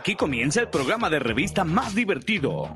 [0.00, 2.74] Aquí comienza el programa de revista más divertido.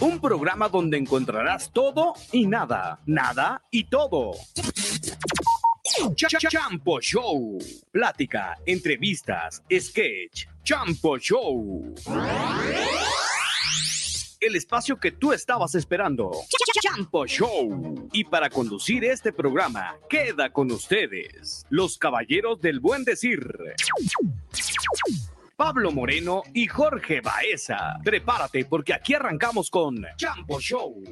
[0.00, 4.32] Un programa donde encontrarás todo y nada, nada y todo.
[6.16, 7.56] Champo Show.
[7.92, 10.48] Plática, entrevistas, sketch.
[10.64, 11.94] Champo Show.
[14.40, 16.30] El espacio que tú estabas esperando.
[16.80, 18.08] Champo Show.
[18.12, 23.40] Y para conducir este programa, queda con ustedes los caballeros del buen decir.
[25.56, 27.98] Pablo Moreno y Jorge Baeza.
[28.04, 31.02] Prepárate porque aquí arrancamos con Champo Show.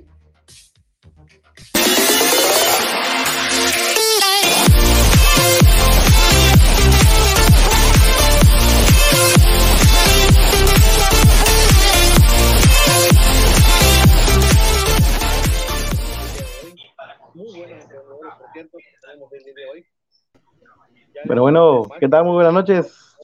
[21.26, 22.24] Pero bueno, ¿qué tal?
[22.24, 23.16] Muy buenas noches.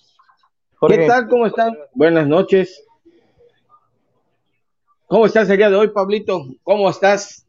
[0.88, 1.29] ¿Qué tal?
[1.29, 1.76] ¿Cómo están?
[1.94, 2.84] Buenas noches.
[5.06, 6.46] ¿Cómo estás el día de hoy, Pablito?
[6.62, 7.46] ¿Cómo estás?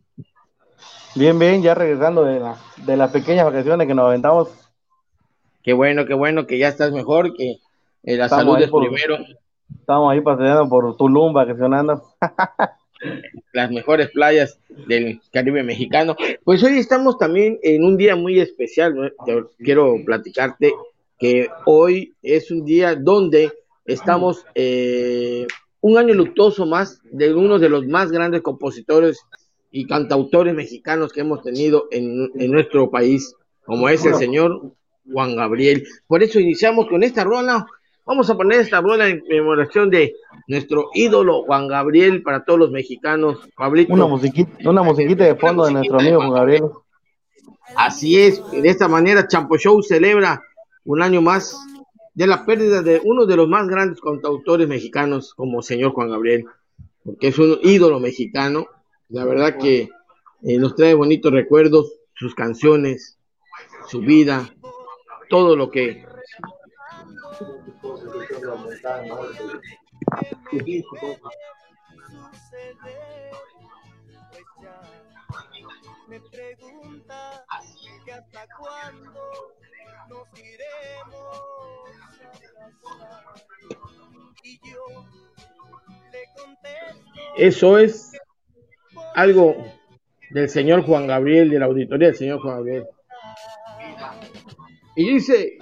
[1.16, 4.50] Bien, bien, ya regresando de, la, de las pequeñas vacaciones que nos aventamos.
[5.62, 7.60] Qué bueno, qué bueno que ya estás mejor, que
[8.04, 9.18] eh, la salud es primero.
[9.80, 12.04] Estamos ahí paseando por Tulum, vacacionando.
[13.52, 16.16] las mejores playas del Caribe mexicano.
[16.44, 19.14] Pues hoy estamos también en un día muy especial.
[19.60, 20.74] quiero platicarte
[21.20, 23.52] que hoy es un día donde
[23.86, 25.46] estamos eh,
[25.82, 29.20] un año luctuoso más de uno de los más grandes compositores
[29.72, 34.74] y cantautores mexicanos que hemos tenido en, en nuestro país, como es el señor
[35.12, 35.86] Juan Gabriel.
[36.08, 37.66] Por eso iniciamos con esta rola
[38.06, 40.14] Vamos a poner esta bola en conmemoración de
[40.48, 43.40] nuestro ídolo Juan Gabriel para todos los mexicanos.
[43.56, 43.94] Pablito.
[43.94, 46.64] Una musiquita, una musiquita de fondo de nuestro amigo Juan Gabriel.
[47.78, 50.44] Así es, de esta manera Champo Show celebra
[50.84, 51.58] un año más
[52.14, 56.46] de la pérdida de uno de los más grandes cantautores mexicanos como señor Juan Gabriel,
[57.06, 58.68] porque es un ídolo mexicano.
[59.08, 59.90] La verdad que
[60.44, 63.18] eh, nos trae bonitos recuerdos, sus canciones,
[63.88, 64.54] su vida,
[65.30, 66.06] todo lo que
[76.10, 77.46] me pregunta
[78.06, 79.22] que hasta cuándo
[80.10, 81.38] nos iremos
[84.44, 85.06] y yo
[86.12, 88.12] le contesto eso es
[89.16, 89.56] algo
[90.32, 92.88] del señor Juan Gabriel de la auditoría del señor Juan Gabriel.
[94.96, 95.58] Y dice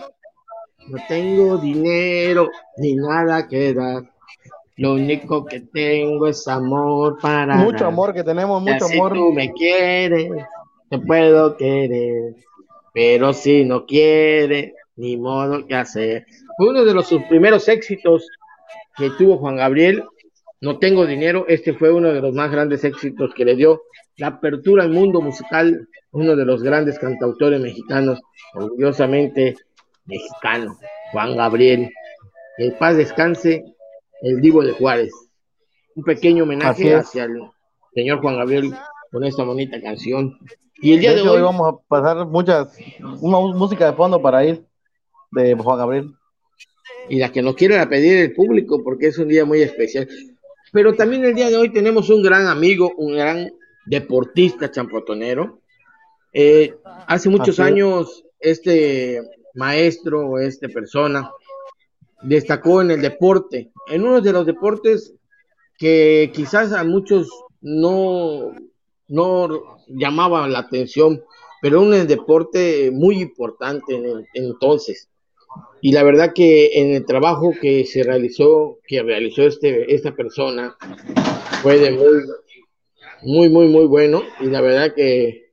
[0.87, 4.03] no tengo dinero ni nada que dar.
[4.77, 7.55] Lo único que tengo es amor para.
[7.57, 9.13] Mucho amor que tenemos, mucho amor.
[9.13, 10.31] Si tú me quieres,
[10.89, 12.35] te puedo querer.
[12.93, 16.25] Pero si no quieres, ni modo que hacer.
[16.57, 18.27] Fue uno de los sus primeros éxitos
[18.97, 20.03] que tuvo Juan Gabriel.
[20.61, 21.45] No tengo dinero.
[21.47, 23.81] Este fue uno de los más grandes éxitos que le dio
[24.17, 25.87] la apertura al mundo musical.
[26.11, 28.21] Uno de los grandes cantautores mexicanos.
[28.53, 29.55] Orgullosamente
[30.05, 30.77] mexicano,
[31.11, 31.89] Juan Gabriel.
[32.57, 33.63] El paz descanse
[34.21, 35.11] el Divo de Juárez.
[35.95, 37.41] Un pequeño homenaje hacia el
[37.93, 38.73] señor Juan Gabriel
[39.11, 40.37] con esta bonita canción.
[40.81, 42.75] Y el día de, hoy, vamos a pasar muchas,
[43.19, 44.65] una música de fondo para ir
[45.31, 46.13] de Juan Gabriel.
[47.09, 50.07] Y la que nos quiera pedir el público, porque es un día muy especial.
[50.71, 53.51] Pero también el día de hoy tenemos un gran amigo, un gran
[53.85, 55.59] deportista champotonero.
[56.33, 56.75] Eh,
[57.07, 59.21] hace muchos años, este
[59.55, 61.31] maestro o esta persona
[62.21, 65.13] destacó en el deporte, en uno de los deportes
[65.77, 67.29] que quizás a muchos
[67.61, 68.53] no,
[69.07, 71.23] no llamaba la atención,
[71.61, 75.09] pero un deporte muy importante en entonces.
[75.81, 80.77] Y la verdad que en el trabajo que se realizó, que realizó este, esta persona,
[81.61, 82.13] fue de muy,
[83.23, 84.21] muy, muy, muy bueno.
[84.39, 85.51] Y la verdad que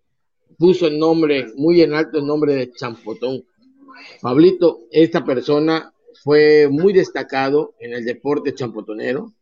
[0.58, 3.44] puso el nombre, muy en alto el nombre de Champotón.
[4.20, 9.32] Pablito, esta persona fue muy destacado en el deporte champotonero.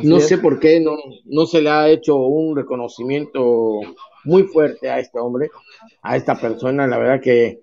[0.00, 3.80] No sé por qué no, no se le ha hecho un reconocimiento
[4.24, 5.50] muy fuerte a este hombre,
[6.02, 6.86] a esta persona.
[6.86, 7.60] La verdad que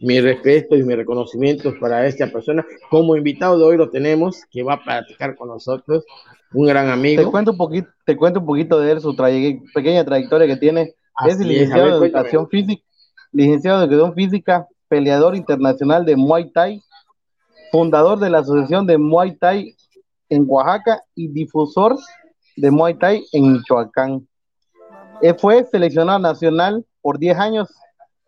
[0.00, 2.64] mi respeto y mi reconocimiento para esta persona.
[2.90, 6.04] Como invitado de hoy lo tenemos, que va a platicar con nosotros,
[6.52, 7.22] un gran amigo.
[7.22, 9.14] Te cuento un poquito, te cuento un poquito de él, su
[9.74, 10.94] pequeña trayectoria que tiene.
[11.26, 12.82] es licenciado en educación física,
[13.32, 16.80] licenciado en educación física, peleador internacional de Muay Thai,
[17.72, 19.74] fundador de la Asociación de Muay Thai
[20.28, 21.98] en Oaxaca y difusor
[22.54, 24.24] de Muay Thai en Michoacán.
[25.20, 27.74] Él fue seleccionado nacional por 10 años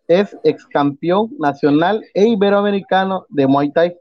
[0.08, 3.96] es ex campeón nacional e iberoamericano de Muay Thai.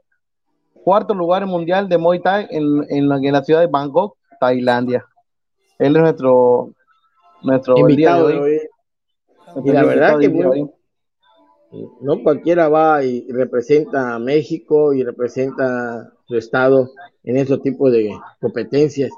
[0.82, 5.06] Cuarto lugar mundial de Muay Thai en, la, ciudad de Bangkok, Tailandia.
[5.78, 6.72] Él es nuestro,
[7.44, 8.60] nuestro invitado de hoy.
[9.64, 10.66] Y la verdad que
[12.00, 16.90] no cualquiera va y representa a México y representa su estado
[17.24, 19.10] en ese tipo de competencias.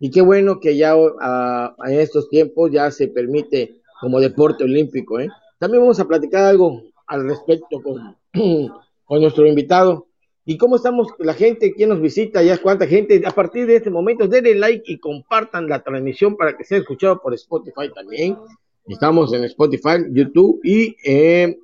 [0.00, 5.18] Y qué bueno que ya ah, en estos tiempos ya se permite como deporte olímpico,
[5.18, 5.28] ¿eh?
[5.58, 10.06] También vamos a platicar algo al respecto con, nuestro invitado.
[10.44, 11.74] ¿Y cómo estamos la gente?
[11.74, 12.42] ¿Quién nos visita?
[12.42, 13.20] ¿Ya cuánta gente?
[13.26, 17.20] A partir de este momento, denle like y compartan la transmisión para que sea escuchado
[17.20, 18.38] por Spotify también.
[18.86, 21.58] Estamos en Spotify, YouTube y en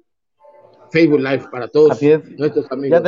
[0.94, 2.00] Facebook Live para todos
[2.38, 3.02] nuestros amigos.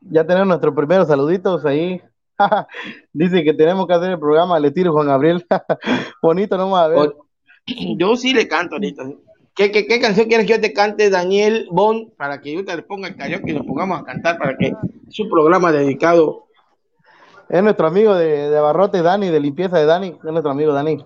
[0.00, 2.00] Ya, tenemos nuestros primeros saluditos ahí.
[3.12, 5.44] Dice que tenemos que hacer el programa Le tiro Juan Gabriel.
[6.22, 7.14] Bonito, no a ver.
[7.96, 9.02] Yo sí le canto ahorita.
[9.56, 12.76] ¿Qué, qué, qué canción quieres que yo te cante, Daniel Bond, para que yo te
[12.76, 14.68] le ponga el karaoke y nos pongamos a cantar para que
[15.08, 16.46] es un programa dedicado?
[17.48, 21.04] Es nuestro amigo de, de Barrote, Dani, de limpieza de Dani, es nuestro amigo Dani.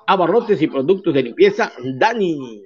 [0.08, 2.64] abarrotes y productos de limpieza, Dani.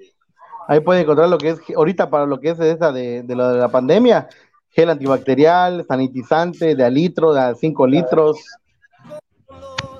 [0.67, 3.35] Ahí puede encontrar lo que es, ahorita para lo que es esa de, de, de
[3.35, 4.29] la pandemia,
[4.69, 8.37] gel antibacterial, sanitizante de a litro, de a 5 litros,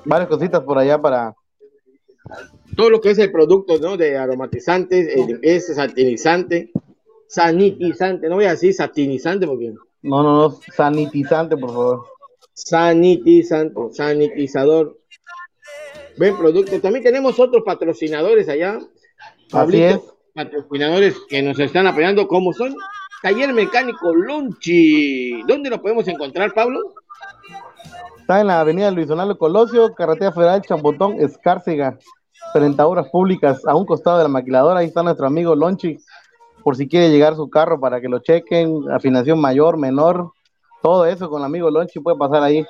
[0.06, 1.34] varias cositas por allá para,
[2.76, 3.96] todo lo que es el producto, ¿no?
[3.96, 6.70] De aromatizantes, eh, es satinizante,
[7.28, 9.74] sanitizante, no voy a decir satinizante porque...
[10.02, 12.06] No, no, no, sanitizante, por favor.
[12.54, 14.98] Sanitizante, sanitizador.
[16.16, 16.80] Buen producto.
[16.80, 18.78] También tenemos otros patrocinadores allá.
[19.50, 22.74] Pablito, patrocinadores que nos están apoyando, como son
[23.22, 25.42] Taller Mecánico Lonchi.
[25.46, 26.80] ¿Dónde lo podemos encontrar, Pablo?
[28.18, 31.98] Está en la avenida Luis Donaldo Colosio, carretera federal Chambotón, Escárcega
[32.52, 34.80] frente públicas a un costado de la maquiladora.
[34.80, 35.98] Ahí está nuestro amigo Lonchi,
[36.62, 40.32] por si quiere llegar su carro para que lo chequen, afinación mayor, menor,
[40.82, 42.66] todo eso con el amigo Lonchi puede pasar ahí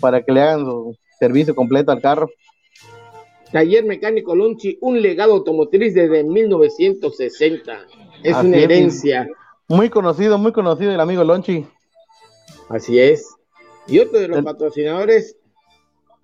[0.00, 2.28] para que le hagan su servicio completo al carro.
[3.52, 7.86] Taller Mecánico Lonchi, un legado automotriz desde 1960.
[8.22, 9.28] Es una herencia.
[9.68, 11.66] Muy conocido, muy conocido el amigo Lonchi.
[12.68, 13.34] Así es.
[13.86, 15.36] Y otro de los patrocinadores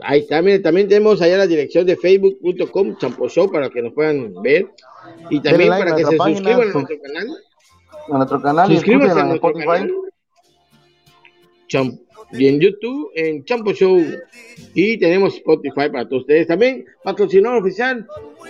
[0.00, 4.32] Ahí también, también tenemos allá la dirección de facebook.com Champo Show para que nos puedan
[4.42, 4.70] ver.
[5.28, 7.28] Y también para que se suscriban a nuestro canal.
[8.10, 8.72] A nuestro canal.
[8.72, 9.92] Suscríbanse a nuestro canal.
[12.32, 14.00] Y en YouTube, en Champo Show.
[14.74, 16.46] Y tenemos Spotify para todos ustedes.
[16.46, 18.06] También patrocinador oficial,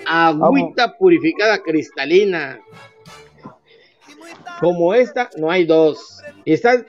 [0.07, 2.61] agüita purificada cristalina.
[4.61, 6.21] Como esta, no hay dos.
[6.45, 6.85] ¿Y está,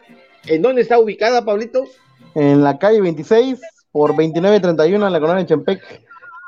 [0.48, 1.86] ¿En dónde está ubicada, Pablito?
[2.34, 5.82] En la calle 26, por 29.31 en la colonia de Chempec,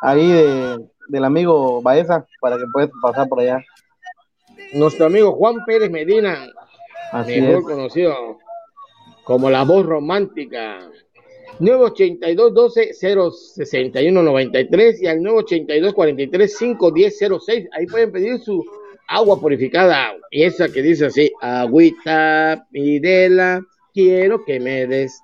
[0.01, 0.79] ahí de,
[1.09, 3.63] del amigo Baeza, para que puedas pasar por allá.
[4.73, 6.47] Nuestro amigo Juan Pérez Medina,
[7.27, 8.39] mejor conocido
[9.23, 10.89] como la voz romántica.
[11.59, 17.69] 982 12 061 93 y al 982 43 510 06.
[17.71, 18.63] Ahí pueden pedir su
[19.07, 20.13] agua purificada.
[20.31, 23.61] Y esa que dice así: Agüita, pidela,
[23.93, 25.21] quiero que me des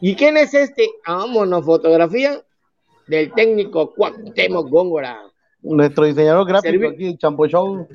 [0.00, 0.88] ¿Y quién es este?
[1.06, 2.42] Vámonos, fotografía.
[3.06, 5.22] del técnico Cuauhtémoc Góngora.
[5.62, 7.86] Nuestro diseñador gráfico aquí, Champo Show.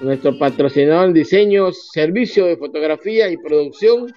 [0.00, 4.12] Nuestro patrocinador en diseños, servicio de fotografía y producción.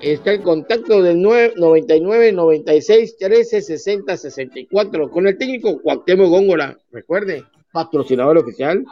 [0.00, 6.78] Está el contacto del 99 96 13 60 64 con el técnico Cuauhtémoc Góngora.
[6.90, 8.84] Recuerde, patrocinador oficial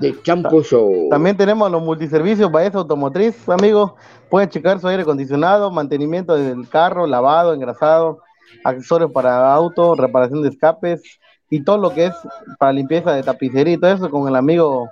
[0.00, 1.08] de Campo Show.
[1.10, 3.92] También tenemos los multiservicios Baeza Automotriz, amigos.
[4.30, 8.20] Pueden checar su aire acondicionado, mantenimiento del carro, lavado, engrasado,
[8.64, 11.02] accesorios para auto, reparación de escapes
[11.50, 12.14] y todo lo que es
[12.58, 14.88] para limpieza de tapicería y todo eso con el amigo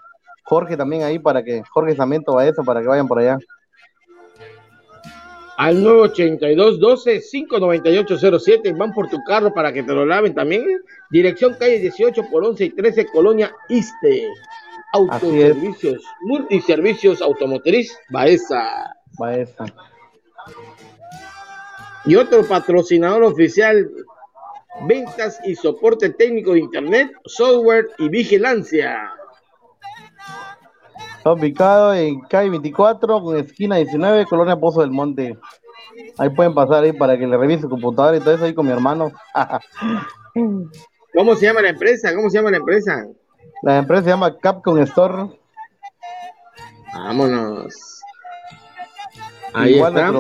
[0.46, 3.36] Jorge también ahí para que, Jorge Samento Baeza, para que vayan por allá.
[5.56, 10.64] Al 982 12 59807 van por tu carro para que te lo laven también.
[11.10, 14.28] Dirección calle 18 por 11 y 13 Colonia Iste.
[14.92, 18.94] Autoservicios, multiservicios automotriz, Baeza.
[19.18, 19.64] Baeza.
[22.04, 23.90] Y otro patrocinador oficial,
[24.86, 29.15] ventas y soporte técnico de Internet, software y vigilancia.
[31.26, 35.36] Está ubicado en calle 24, con esquina 19, Colonia Pozo del Monte.
[36.18, 38.64] Ahí pueden pasar ahí para que le revise su computador y todo eso ahí con
[38.64, 39.10] mi hermano.
[41.12, 42.14] ¿Cómo se llama la empresa?
[42.14, 43.08] ¿Cómo se llama la empresa?
[43.62, 45.36] La empresa se llama Capcom Store.
[46.94, 47.74] Vámonos.
[49.52, 50.12] Ahí está.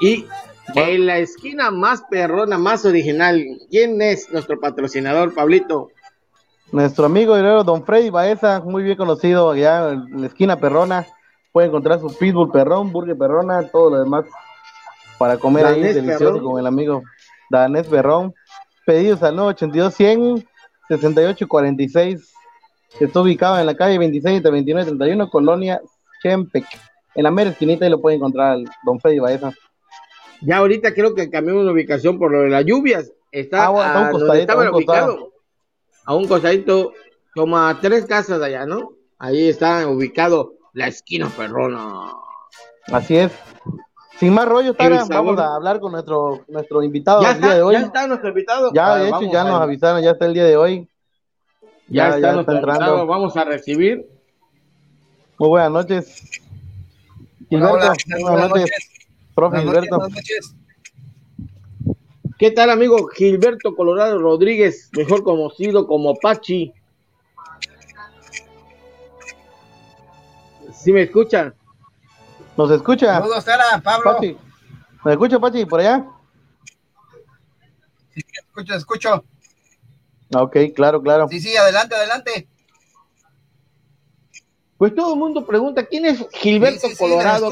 [0.00, 0.26] Y
[0.74, 5.92] en la esquina más perrona, más original, ¿quién es nuestro patrocinador, Pablito?
[6.72, 11.06] Nuestro amigo heredero Don Freddy Baeza, muy bien conocido allá en la esquina perrona.
[11.52, 14.24] Puede encontrar su pitbull perrón, burger perrona, todo lo demás
[15.18, 17.02] para comer ahí delicioso con el amigo
[17.50, 18.32] Danés Perrón
[18.86, 20.48] pedidos al 982 100
[20.88, 22.32] 68 46.
[22.98, 25.80] Está ubicado en la calle 26 de 29 31, Colonia
[26.22, 26.64] Chempec.
[27.14, 29.52] En la mera esquinita y lo puede encontrar Don Freddy Baeza.
[30.40, 33.12] Ya ahorita creo que cambió una ubicación por lo de las lluvias.
[33.30, 35.29] Está, ah, a, un costadito, un ubicado.
[36.10, 36.92] A un costadito,
[37.36, 38.94] como a tres casas de allá, ¿no?
[39.16, 42.14] Ahí está ubicado la esquina perrona.
[42.90, 43.30] Así es.
[44.18, 47.74] Sin más rollo, Tara, vamos a hablar con nuestro, nuestro invitado el día de hoy.
[47.74, 48.72] Ya está nuestro invitado.
[48.74, 50.88] Ya, de hecho, ya nos avisaron, ya está el día de hoy.
[51.86, 54.10] Ya, está, nuestro invitado, vamos a recibir.
[55.38, 56.42] Muy buenas noches.
[57.48, 58.70] Gilberto, buenas, noches.
[59.32, 59.96] Profe Gilberto.
[59.96, 60.56] buenas noches.
[62.40, 66.72] ¿Qué tal, amigo Gilberto Colorado Rodríguez, mejor conocido como Pachi?
[70.72, 71.54] ¿Sí me escuchan?
[72.56, 73.18] ¿Nos escucha?
[73.18, 74.14] Saludos, Sara, Pablo.
[74.14, 74.38] Pachi.
[75.04, 76.06] ¿Me escucha, Pachi, por allá?
[78.14, 79.24] Sí, escucho, escucho.
[80.34, 81.28] Ok, claro, claro.
[81.28, 82.48] Sí, sí, adelante, adelante.
[84.78, 87.50] Pues todo el mundo pregunta, ¿quién es Gilberto Colorado?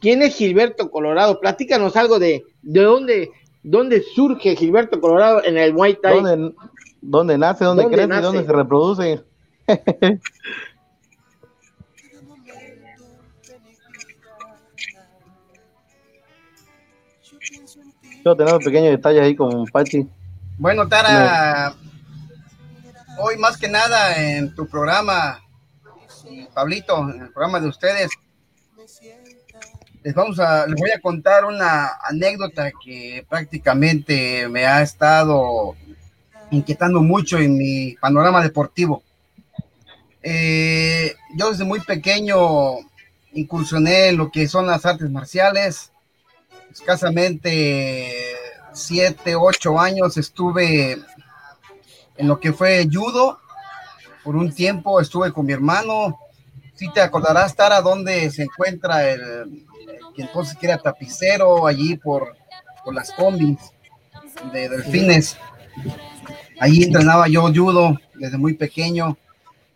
[0.00, 1.40] ¿Quién es Gilberto Colorado?
[1.40, 3.30] Platícanos algo de, de dónde,
[3.62, 6.20] dónde surge Gilberto Colorado en el Muay Thai.
[6.20, 6.54] ¿Dónde,
[7.00, 9.24] dónde nace, dónde, crece y dónde se reproduce?
[18.24, 20.06] Yo tenemos pequeños detalles ahí con Pachi.
[20.58, 21.74] Bueno, Tara,
[23.18, 25.40] hoy más que nada en tu programa,
[26.52, 28.10] Pablito, en el programa de ustedes,
[30.02, 35.74] les vamos a, les voy a contar una anécdota que prácticamente me ha estado
[36.50, 39.02] inquietando mucho en mi panorama deportivo.
[40.22, 42.78] Eh, yo desde muy pequeño
[43.32, 45.92] incursioné en lo que son las artes marciales,
[46.70, 48.34] escasamente
[48.72, 50.98] siete, ocho años estuve
[52.16, 53.38] en lo que fue judo.
[54.24, 56.18] Por un tiempo estuve con mi hermano.
[56.74, 59.66] Si te acordarás, Tara, dónde se encuentra el,
[60.14, 62.36] que entonces que era tapicero, allí por,
[62.84, 63.58] por las combis
[64.52, 65.36] de delfines.
[66.60, 69.16] Allí entrenaba yo judo desde muy pequeño.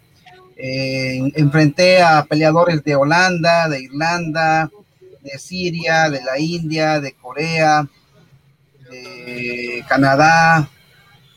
[0.56, 4.69] Enfrenté a peleadores de Holanda, de Irlanda,
[5.21, 7.88] de Siria, de la India, de Corea,
[8.89, 10.69] de Canadá,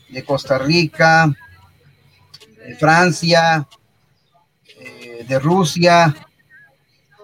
[0.09, 1.35] de Costa Rica,
[2.65, 3.67] de Francia,
[5.27, 6.15] de Rusia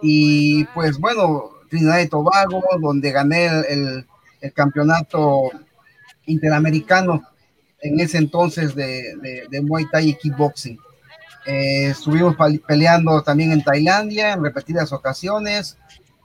[0.01, 4.05] y pues bueno, Trinidad y Tobago, donde gané el,
[4.53, 5.49] campeonato
[6.25, 7.23] interamericano
[7.79, 10.77] en ese entonces de, de, Muay Thai y Kickboxing.
[11.45, 12.35] Eh, estuvimos
[12.67, 15.77] peleando también en Tailandia en repetidas ocasiones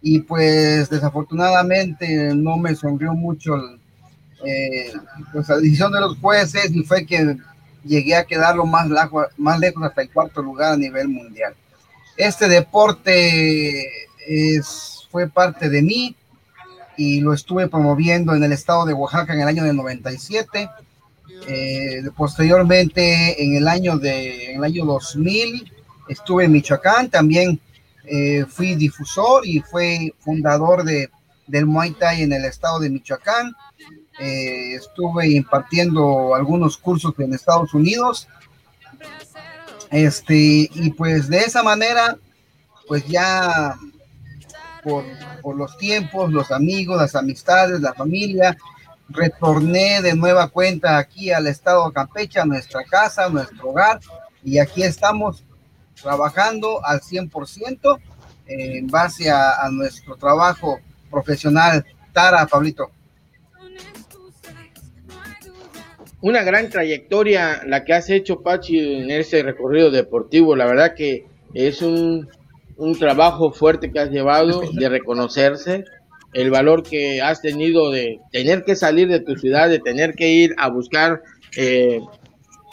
[0.03, 3.55] y pues desafortunadamente no me sonrió mucho
[4.45, 4.93] eh,
[5.33, 7.37] pues, la decisión de los jueces y fue que
[7.85, 8.89] llegué a quedarlo más,
[9.37, 11.55] más lejos hasta el cuarto lugar a nivel mundial.
[12.19, 13.91] Este deporte
[15.11, 16.17] fue parte de mí
[16.97, 20.69] y lo estuve promoviendo en el estado de Oaxaca en el año del 97.
[21.47, 25.73] Eh, posteriormente, en el año de en el año 2000,
[26.09, 27.61] estuve en Michoacán, también
[28.05, 31.11] eh, fui difusor y fui fundador de,
[31.47, 33.55] del Muay Thai en el estado de Michoacán.
[34.19, 38.27] Eh, estuve impartiendo algunos cursos en Estados Unidos.
[39.91, 42.19] Este, y pues de esa manera,
[42.87, 43.77] pues ya
[44.83, 45.05] por,
[45.43, 48.57] por los tiempos, los amigos, las amistades, la familia,
[49.09, 54.01] retorné de nueva cuenta aquí al estado de Campeche, a nuestra casa, a nuestro hogar,
[54.45, 55.45] y aquí estamos
[56.01, 57.99] trabajando al 100%
[58.47, 61.85] en base a, a nuestro trabajo profesional.
[62.13, 62.91] Tara, Pablito.
[66.21, 70.57] Una gran trayectoria la que has hecho, Pachi, en ese recorrido deportivo.
[70.57, 72.29] La verdad que es un,
[72.77, 75.85] un trabajo fuerte que has llevado de reconocerse,
[76.33, 80.29] el valor que has tenido de tener que salir de tu ciudad, de tener que
[80.31, 81.23] ir a buscar
[81.57, 82.01] eh,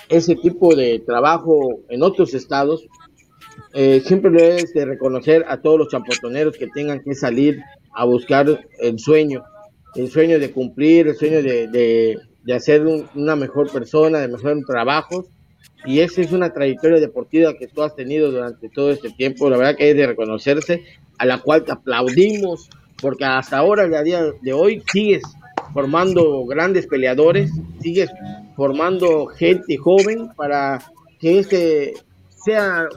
[0.09, 2.87] ese tipo de trabajo en otros estados.
[3.73, 7.61] Eh, siempre debes de reconocer a todos los champotoneros que tengan que salir
[7.93, 9.43] a buscar el sueño,
[9.95, 12.17] el sueño de cumplir, el sueño de de
[12.53, 15.25] hacer una mejor persona, de mejorar trabajos.
[15.85, 19.49] Y esa es una trayectoria deportiva que tú has tenido durante todo este tiempo.
[19.49, 20.83] La verdad que es de reconocerse,
[21.17, 22.69] a la cual te aplaudimos,
[23.01, 25.21] porque hasta ahora, a día de hoy, sigues
[25.73, 28.09] formando grandes peleadores, sigues
[28.55, 30.81] formando gente joven para
[31.19, 31.93] que este
[32.29, 32.87] sea,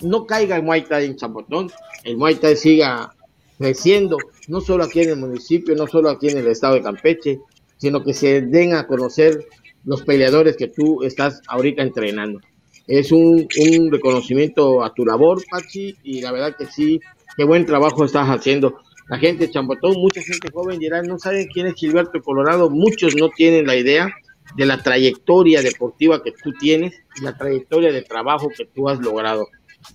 [0.00, 1.70] no caiga el Muay Thai en Chapotón,
[2.04, 3.14] el Muay Thai siga
[3.58, 4.16] creciendo,
[4.48, 7.40] no solo aquí en el municipio, no solo aquí en el estado de Campeche,
[7.78, 9.46] sino que se den a conocer
[9.84, 12.40] los peleadores que tú estás ahorita entrenando.
[12.86, 13.48] Es un,
[13.90, 17.00] reconocimiento a tu labor, Pachi, y la verdad que sí,
[17.36, 18.78] qué buen trabajo estás haciendo.
[19.08, 23.14] La gente de Champotón, mucha gente joven dirá, no saben quién es Gilberto Colorado, muchos
[23.16, 24.10] no tienen la idea
[24.56, 28.98] de la trayectoria deportiva que tú tienes y la trayectoria de trabajo que tú has
[29.00, 29.46] logrado.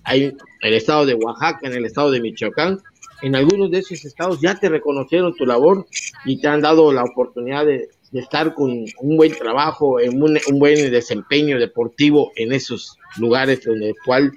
[0.04, 2.80] Hay en el estado de Oaxaca, en el estado de Michoacán,
[3.22, 5.86] en algunos de esos estados ya te reconocieron tu labor
[6.24, 10.92] y te han dado la oportunidad de, estar con un buen trabajo, en un, buen
[10.92, 14.30] desempeño deportivo en esos lugares donde cual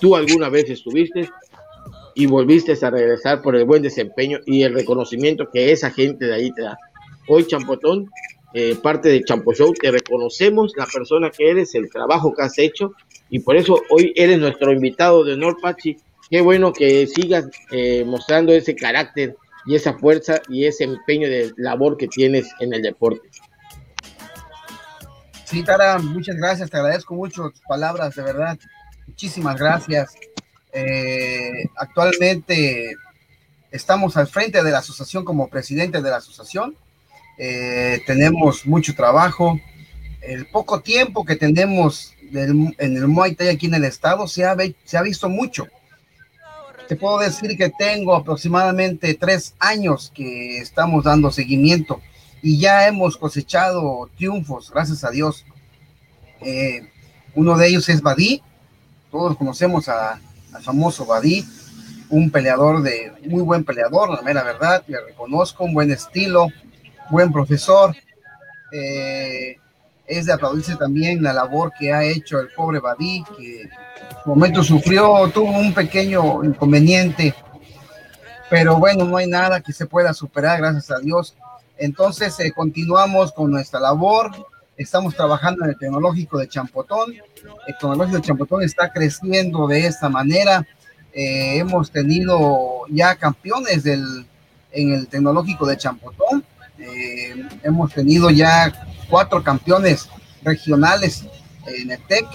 [0.00, 1.30] tú alguna vez estuviste
[2.16, 6.34] y volviste a regresar por el buen desempeño y el reconocimiento que esa gente de
[6.34, 6.76] ahí te da.
[7.28, 8.10] Hoy, Champotón,
[8.52, 12.58] eh, parte de Champo Show, te reconocemos la persona que eres, el trabajo que has
[12.58, 12.92] hecho
[13.28, 15.96] y por eso hoy eres nuestro invitado de honor, Pachi,
[16.30, 21.52] qué bueno que sigas eh, mostrando ese carácter y esa fuerza y ese empeño de
[21.56, 23.28] labor que tienes en el deporte.
[25.44, 28.58] Sí, Tara, muchas gracias, te agradezco mucho tus palabras, de verdad.
[29.08, 30.14] Muchísimas gracias.
[30.72, 32.94] Eh, actualmente
[33.72, 36.76] estamos al frente de la asociación como presidente de la asociación.
[37.36, 39.58] Eh, tenemos mucho trabajo.
[40.22, 45.02] El poco tiempo que tenemos en el Muay Thai aquí en el estado se ha
[45.02, 45.66] visto mucho
[46.90, 52.00] te puedo decir que tengo aproximadamente tres años que estamos dando seguimiento
[52.42, 55.46] y ya hemos cosechado triunfos, gracias a Dios.
[56.40, 56.90] Eh,
[57.36, 58.42] uno de ellos es Badí,
[59.08, 60.18] todos conocemos al
[60.62, 61.46] famoso Badí.
[62.08, 66.48] un peleador de, muy buen peleador, la mera verdad, le reconozco, un buen estilo,
[67.08, 67.94] buen profesor.
[68.72, 69.58] Eh,
[70.10, 73.70] es de aplaudirse también la labor que ha hecho el pobre Badí, que en
[74.24, 77.32] su momento sufrió, tuvo un pequeño inconveniente,
[78.50, 81.36] pero bueno, no hay nada que se pueda superar, gracias a Dios.
[81.78, 84.32] Entonces, eh, continuamos con nuestra labor.
[84.76, 87.14] Estamos trabajando en el tecnológico de Champotón.
[87.66, 90.66] El tecnológico de Champotón está creciendo de esta manera.
[91.12, 94.26] Eh, hemos tenido ya campeones del,
[94.72, 96.44] en el tecnológico de Champotón.
[96.78, 98.72] Eh, hemos tenido ya
[99.10, 100.08] cuatro campeones
[100.42, 101.24] regionales
[101.66, 102.26] en el TEC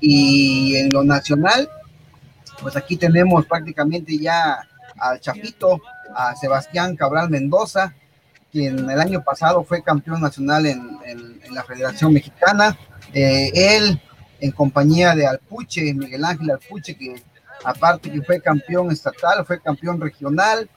[0.00, 1.68] y en lo nacional,
[2.60, 4.66] pues aquí tenemos prácticamente ya
[4.98, 5.80] al Chapito,
[6.14, 7.94] a Sebastián Cabral Mendoza,
[8.50, 11.00] quien el año pasado fue campeón nacional en,
[11.52, 12.78] la Federación Mexicana.
[13.12, 14.00] Eh, él,
[14.40, 17.22] en compañía de Alpuche, Miguel Ángel Alpuche, que
[17.64, 20.68] aparte que fue campeón estatal, fue campeón regional,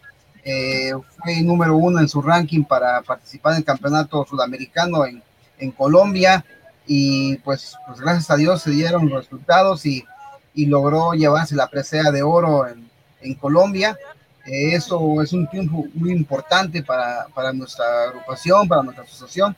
[0.44, 0.92] eh,
[1.24, 5.24] fue número uno en su ranking para participar en el campeonato sudamericano en,
[5.60, 6.46] en Colombia
[6.88, 10.06] y pues, pues, gracias a Dios se dieron los resultados y,
[10.54, 12.90] y logró llevarse la presea de oro en,
[13.22, 13.98] en Colombia.
[14.46, 19.56] Eh, eso es un triunfo muy importante para, para, nuestra agrupación, para nuestra asociación.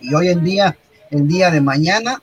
[0.00, 0.76] Y hoy en día,
[1.10, 2.22] el día de mañana,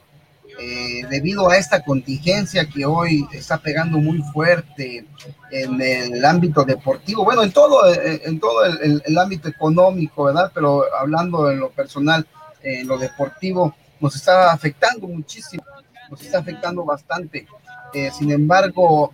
[0.59, 5.05] eh, debido a esta contingencia que hoy está pegando muy fuerte
[5.51, 10.51] en el ámbito deportivo, bueno, en todo, eh, en todo el, el, ámbito económico, ¿verdad?
[10.53, 12.27] Pero hablando de lo personal,
[12.63, 15.63] en lo deportivo, nos está afectando muchísimo,
[16.09, 17.47] nos está afectando bastante.
[17.93, 19.13] Eh, sin embargo,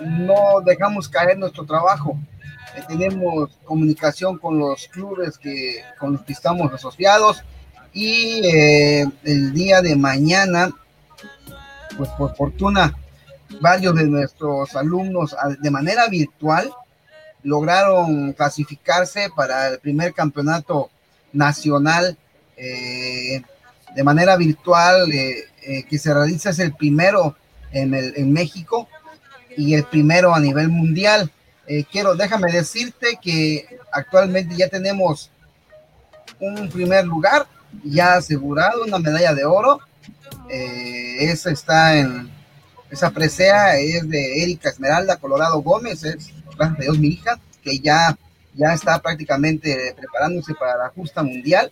[0.00, 2.18] no dejamos caer nuestro trabajo.
[2.88, 7.42] tenemos comunicación con los clubes que, con los que estamos asociados
[7.92, 10.70] y eh, el día de mañana,
[11.96, 12.94] pues por fortuna,
[13.60, 16.70] varios de nuestros alumnos de manera virtual
[17.42, 20.90] lograron clasificarse para el primer campeonato
[21.32, 22.18] nacional
[22.56, 23.42] eh,
[23.94, 27.36] de manera virtual eh, que se realiza es el primero
[27.72, 28.88] en, el, en, México
[29.56, 31.30] y el primero a nivel mundial.
[31.90, 35.30] quiero, déjame decirte que actualmente ya tenemos
[36.38, 37.46] un primer lugar
[37.84, 39.80] ya asegurado una medalla de oro.
[40.50, 42.30] Eh, esa está en,
[42.90, 47.78] esa presea es de Erika Esmeralda Colorado Gómez, es, gracias a Dios, mi hija, que
[47.78, 48.16] ya,
[48.54, 51.70] ya está prácticamente preparándose para la justa mundial.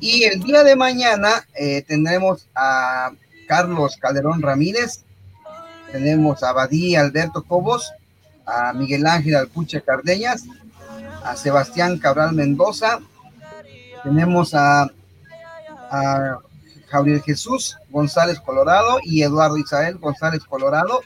[0.00, 3.10] Y el día de mañana eh, tendremos a
[3.48, 5.04] Carlos Calderón Ramírez,
[5.92, 7.92] tenemos a Badí Alberto Cobos,
[8.46, 10.44] a Miguel Ángel Alpuche Cardeñas,
[11.24, 12.98] a Sebastián Cabral Mendoza,
[14.02, 14.90] tenemos a
[15.90, 16.38] a
[16.88, 21.00] Javier Jesús González Colorado y Eduardo Isabel González Colorado.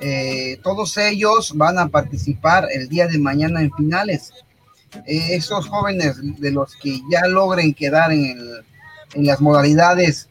[0.00, 4.32] Eh, todos ellos van a participar el día de mañana en finales.
[5.06, 8.38] Eh, esos jóvenes de los que ya logren quedar en,
[9.14, 10.28] en las modalidades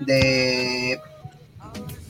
[0.00, 1.00] de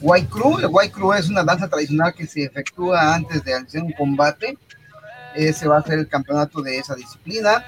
[0.01, 3.83] White Crew, el White Crew es una danza tradicional que se efectúa antes de hacer
[3.83, 4.57] un combate.
[5.35, 7.65] Ese va a ser el campeonato de esa disciplina.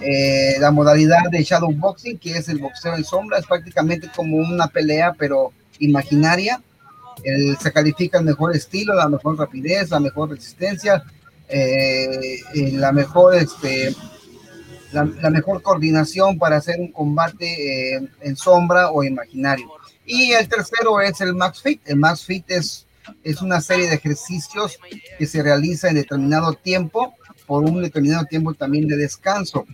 [0.00, 4.36] Eh, la modalidad de shadow boxing, que es el boxeo en sombra, es prácticamente como
[4.36, 6.60] una pelea, pero imaginaria.
[7.60, 11.02] se califica el mejor estilo, la mejor rapidez, la mejor resistencia,
[11.50, 12.40] eh,
[12.72, 13.94] la mejor este,
[14.92, 19.68] la, mejor coordinación para hacer un combate eh, en sombra o imaginario.
[20.04, 21.80] Y el tercero es el Max Fit.
[21.84, 22.86] El Max Fit es,
[23.22, 24.78] es una serie de ejercicios
[25.18, 27.14] que se realiza en determinado tiempo
[27.46, 29.66] por un determinado tiempo también de descanso.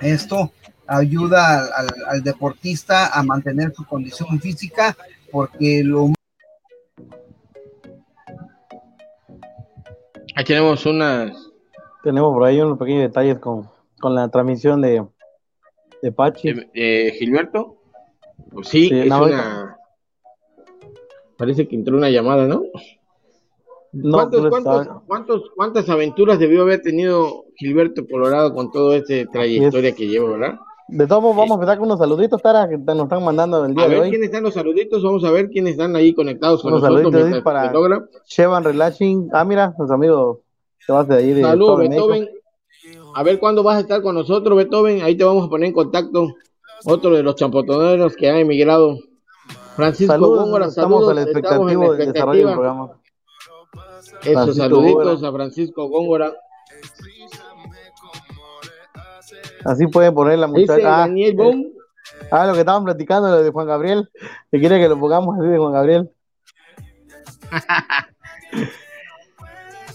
[0.00, 0.52] Esto
[0.86, 1.68] ayuda
[2.08, 4.96] al, deportista a mantener su condición física
[5.30, 6.12] porque lo...
[10.40, 11.50] Aquí tenemos unas...
[12.02, 13.68] Tenemos por ahí unos pequeños detalles con,
[14.00, 15.04] con la transmisión de,
[16.00, 16.54] de Pachi.
[17.18, 17.76] Gilberto?
[18.50, 19.76] Pues sí, es una...
[21.36, 22.62] Parece que entró una llamada, ¿no?
[25.06, 30.58] ¿Cuántos, cuántas aventuras debió haber tenido Gilberto Colorado con toda esta trayectoria que lleva, verdad?
[30.92, 33.74] De todos modos, vamos a empezar con unos saluditos, Tara, que nos están mandando el
[33.74, 34.10] día a de ver hoy.
[34.10, 37.12] quiénes están los saluditos, vamos a ver quiénes están ahí conectados con nosotros.
[37.12, 37.72] Saluditos para
[38.26, 39.30] Shevan Relashing.
[39.32, 40.42] Ah, mira, nuestro amigo
[40.84, 42.28] se va de ahí de Saludos, Beethoven.
[43.14, 45.02] A ver cuándo vas a estar con nosotros, Beethoven.
[45.02, 46.34] Ahí te vamos a poner en contacto.
[46.84, 48.96] Otro de los champotoneros que han emigrado.
[49.76, 51.10] Francisco saludos, Góngora, estamos saludos.
[51.10, 52.90] a la expectativa del desarrollo del programa.
[54.24, 55.28] Esos saluditos Góngora.
[55.28, 56.32] a Francisco Góngora.
[59.64, 60.80] Así puede poner la muchacha.
[60.80, 61.72] Daniel ah, Boom.
[62.30, 64.08] ah, lo que estaban platicando, lo de Juan Gabriel.
[64.50, 66.10] Que quiere que lo pongamos así de Juan Gabriel.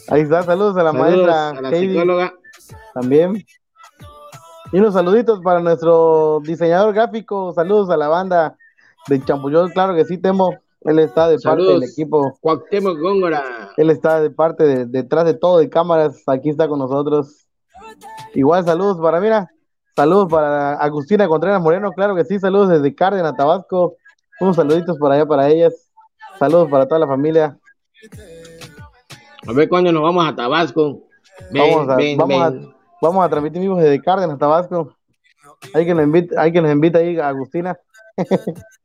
[0.07, 1.49] Ahí está, saludos a la maestra.
[1.49, 2.33] A la psicóloga.
[2.93, 3.43] También.
[4.71, 7.53] Y unos saluditos para nuestro diseñador gráfico.
[7.53, 8.55] Saludos a la banda
[9.07, 9.71] de Champuyol.
[9.73, 10.55] Claro que sí, Temo.
[10.81, 12.37] Él está de parte del equipo.
[12.41, 13.71] Cuauhtémoc Góngora.
[13.77, 16.21] Él está de parte de, detrás de todo de cámaras.
[16.27, 17.47] Aquí está con nosotros.
[18.35, 19.49] Igual saludos para, mira,
[19.95, 21.91] saludos para Agustina Contreras Moreno.
[21.91, 23.95] Claro que sí, saludos desde Cárdenas, Tabasco.
[24.39, 25.91] Unos saluditos por allá para ellas.
[26.39, 27.57] Saludos para toda la familia.
[29.47, 31.03] A ver cuándo nos vamos a Tabasco.
[31.51, 32.53] vamos, a, vamos, A,
[33.01, 34.95] vamos a transmitir vivos desde Cárdenas, Tabasco.
[35.73, 37.77] Hay que nos invita, hay que nos invita ahí a Agustina.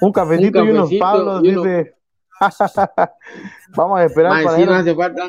[0.00, 1.94] Un cafecito, y unos pablos, dice.
[3.76, 4.56] vamos a esperar para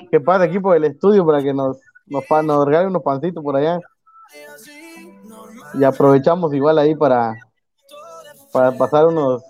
[0.10, 3.56] que pase aquí por el estudio para que nos, nos, nos regale unos pancitos por
[3.56, 3.80] allá.
[5.76, 7.36] Y aprovechamos igual ahí para,
[8.52, 9.44] para pasar unos,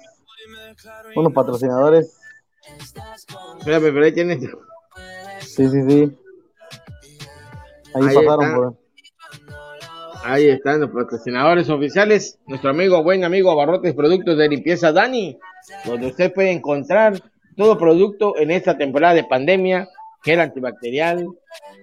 [1.15, 2.17] unos patrocinadores.
[3.59, 4.39] Espérame, pero ahí tienes.
[5.39, 6.17] Sí, sí, sí.
[7.93, 8.83] Ahí, pasaron por.
[10.23, 12.39] Ahí están los patrocinadores oficiales.
[12.47, 15.37] Nuestro amigo, buen amigo Abarrotes Productos de Limpieza Dani,
[15.85, 17.21] donde usted puede encontrar
[17.57, 19.89] todo producto en esta temporada de pandemia,
[20.23, 21.27] gel antibacterial,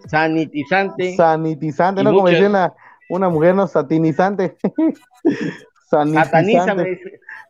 [0.09, 1.17] sanitizante.
[1.17, 2.75] Sanitizante, no como decía una,
[3.09, 4.57] una, mujer, no, satinizante.
[5.91, 7.01] Satanízame.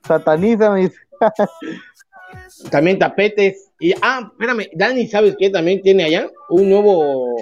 [0.06, 0.92] Satanízame.
[2.70, 3.70] También tapetes.
[3.78, 5.50] Y, ah, espérame, Dani, ¿sabes qué?
[5.50, 7.36] También tiene allá un nuevo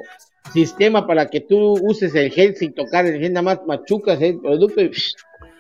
[0.53, 4.41] sistema para que tú uses el gel sin tocar el gel, nada más machucas el
[4.41, 4.91] producto y...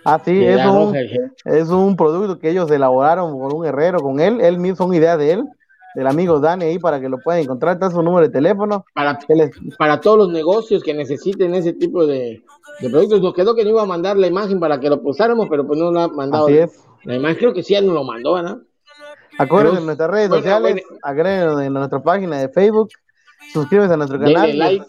[0.04, 0.96] Ah, sí, es un,
[1.44, 5.18] es un producto que ellos elaboraron con un herrero, con él, él mismo, son ideas
[5.18, 5.44] de él,
[5.98, 8.84] del amigo Dani ahí para que lo puedan encontrar, está su número de teléfono.
[8.94, 9.18] Para,
[9.76, 12.40] para todos los negocios que necesiten ese tipo de,
[12.78, 15.66] productos, nos quedó que no iba a mandar la imagen para que lo pusáramos, pero
[15.66, 16.46] pues no lo ha mandado.
[16.46, 16.84] Así es.
[17.02, 18.60] La imagen creo que sí, él nos lo mandó, ¿no?
[19.40, 21.60] Acuérdense en nuestras redes sociales, bueno.
[21.60, 22.90] en nuestra página de Facebook,
[23.52, 24.86] suscríbete a nuestro canal.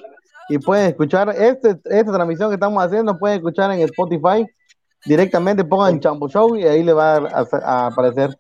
[0.47, 4.45] Y pueden escuchar este, esta transmisión que estamos haciendo, pueden escuchar en Spotify.
[5.05, 8.37] Directamente pongan Champo Show y ahí le va a, aparecer.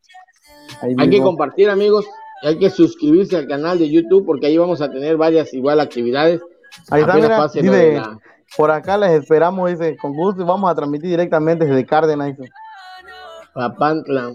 [0.83, 2.05] hay que compartir, amigos.
[2.41, 6.41] Hay que suscribirse al canal de YouTube porque ahí vamos a tener varias igual actividades.
[6.89, 7.15] Ahí está,
[7.61, 8.17] mira,
[8.55, 12.35] por acá les esperamos, dice, con gusto y vamos a transmitir directamente desde Cárdenas.
[13.53, 14.33] Papantla.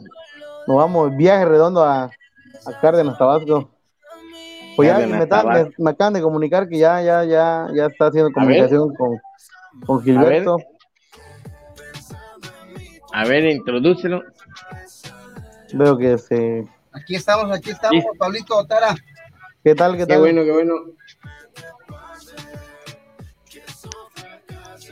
[0.66, 3.70] Nos vamos viaje redondo a, a Cárdenas, Tabasco.
[4.76, 9.20] Pues ya me, acaban de comunicar que ya, ya, ya, ya está haciendo comunicación con,
[9.86, 10.56] con Gilberto.
[13.12, 14.22] A ver, introdúcelo.
[15.72, 16.68] Veo que se.
[16.94, 18.94] Aquí estamos, aquí estamos, Pablito Otara.
[19.64, 20.16] ¿Qué tal, qué tal?
[20.16, 20.74] Qué bueno, qué bueno.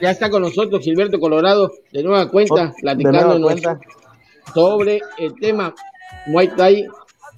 [0.01, 3.39] Ya está con nosotros Gilberto Colorado, de nueva cuenta, platicando
[4.53, 5.73] sobre el tema
[6.27, 6.89] Muay Thai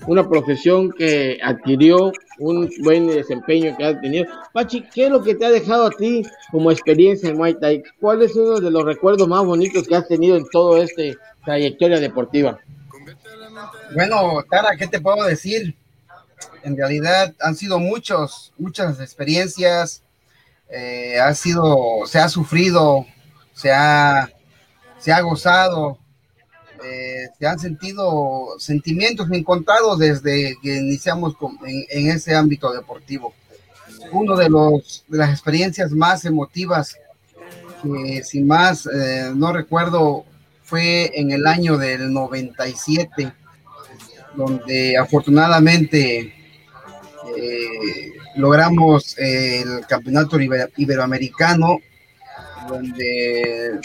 [0.07, 4.27] una profesión que adquirió un buen desempeño que ha tenido.
[4.53, 7.83] Pachi, ¿qué es lo que te ha dejado a ti como experiencia en Muay Thai?
[8.01, 11.03] ¿Cuál es uno de los recuerdos más bonitos que has tenido en toda esta
[11.45, 12.59] trayectoria deportiva?
[13.95, 15.77] Bueno, Tara, ¿qué te puedo decir?
[16.63, 20.03] En realidad han sido muchos, muchas experiencias.
[20.69, 23.07] Eh, ha sido, se ha sufrido,
[23.53, 24.31] se ha,
[24.99, 25.99] se ha gozado,
[26.85, 31.35] eh, se han sentido sentimientos encontrados desde que iniciamos
[31.67, 33.35] en, ese ámbito deportivo.
[34.11, 36.97] Uno de, los, de las experiencias más emotivas,
[37.83, 40.25] que sin más eh, no recuerdo,
[40.63, 43.33] fue en el año del 97,
[44.37, 46.35] donde afortunadamente
[47.37, 50.39] eh, logramos el campeonato
[50.77, 51.79] iberoamericano,
[52.69, 53.81] donde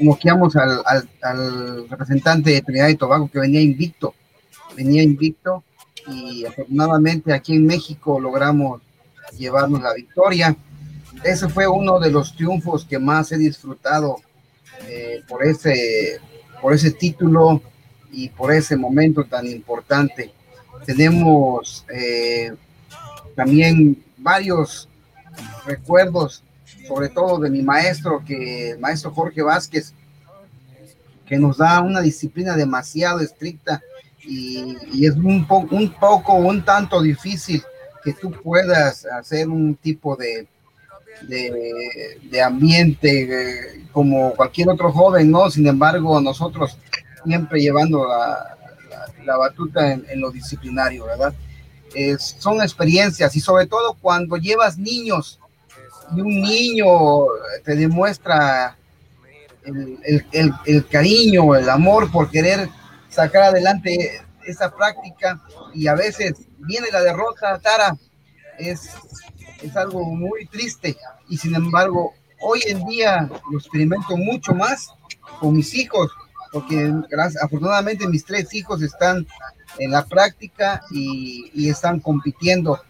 [0.00, 4.14] moqueamos al, representante de Trinidad y Tobago que venía invicto,
[4.76, 5.64] venía invicto
[6.06, 8.80] y afortunadamente aquí en México logramos
[9.36, 10.56] llevarnos la victoria.
[11.24, 14.16] Ese fue uno de los triunfos que más he disfrutado
[14.86, 16.20] eh, por, ese,
[16.62, 17.60] por ese título
[18.12, 20.32] y por ese momento tan importante.
[20.86, 22.52] Tenemos eh,
[23.34, 24.88] también varios
[25.66, 26.42] recuerdos
[26.88, 29.92] sobre todo de mi maestro, que el maestro Jorge Vázquez,
[31.26, 33.82] que nos da una disciplina demasiado estricta
[34.20, 37.62] y, es un, poco un poco, un tanto difícil
[38.02, 40.46] que tú puedas hacer un tipo de,
[41.22, 45.50] de, ambiente eh, como cualquier otro joven, ¿no?
[45.50, 46.78] Sin embargo, nosotros
[47.28, 48.56] siempre llevando la,
[49.24, 51.34] la, batuta en, lo disciplinario, ¿verdad?
[52.18, 55.40] son experiencias y sobre todo cuando llevas niños
[56.14, 56.86] y un niño
[57.64, 58.76] te demuestra
[59.64, 62.68] el, cariño, el amor por querer
[63.10, 65.40] sacar adelante esa práctica
[65.74, 67.94] y a veces viene la derrota, Tara,
[68.58, 68.90] es,
[69.62, 70.96] es algo muy triste
[71.28, 74.88] y sin embargo hoy en día lo experimento mucho más
[75.40, 76.10] con mis hijos,
[76.52, 76.92] porque
[77.42, 79.26] afortunadamente mis tres hijos están
[79.78, 82.80] en la práctica y, y están compitiendo.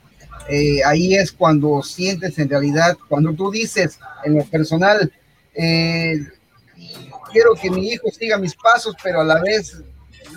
[0.48, 5.12] Eh, ahí es cuando sientes en realidad, cuando tú dices en lo personal,
[5.54, 6.26] eh,
[7.32, 9.82] quiero que mi hijo siga mis pasos, pero a la vez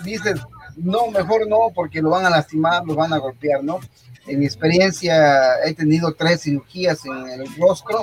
[0.04, 0.40] dices,
[0.76, 3.80] no, mejor no, porque lo van a lastimar, lo van a golpear, ¿no?
[4.26, 8.02] En mi experiencia he tenido tres cirugías en el rostro.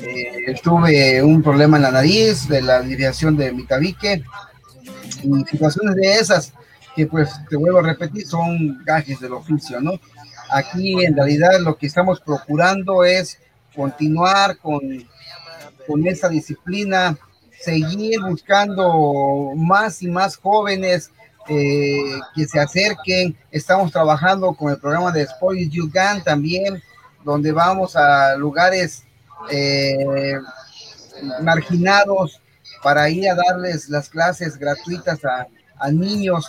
[0.00, 4.22] Eh, tuve un problema en la nariz, de la desviación de mi tabique,
[5.22, 6.52] y situaciones de esas
[6.94, 9.92] que pues te vuelvo a repetir, son gajes del oficio, ¿no?
[10.50, 13.38] Aquí en realidad lo que estamos procurando es
[13.74, 14.80] continuar con,
[15.86, 17.16] con esa disciplina,
[17.60, 21.10] seguir buscando más y más jóvenes
[21.48, 23.36] eh, que se acerquen.
[23.50, 26.82] Estamos trabajando con el programa de Spoils You Can también,
[27.24, 29.04] donde vamos a lugares
[29.50, 30.38] eh,
[31.42, 32.40] marginados
[32.82, 35.46] para ir a darles las clases gratuitas a,
[35.78, 36.46] a niños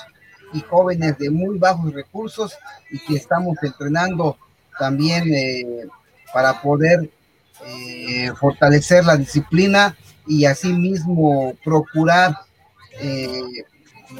[0.53, 2.57] y jóvenes de muy bajos recursos
[2.91, 4.37] y que estamos entrenando
[4.77, 5.87] también eh,
[6.33, 7.09] para poder
[7.65, 9.95] eh, fortalecer la disciplina
[10.27, 12.35] y asimismo procurar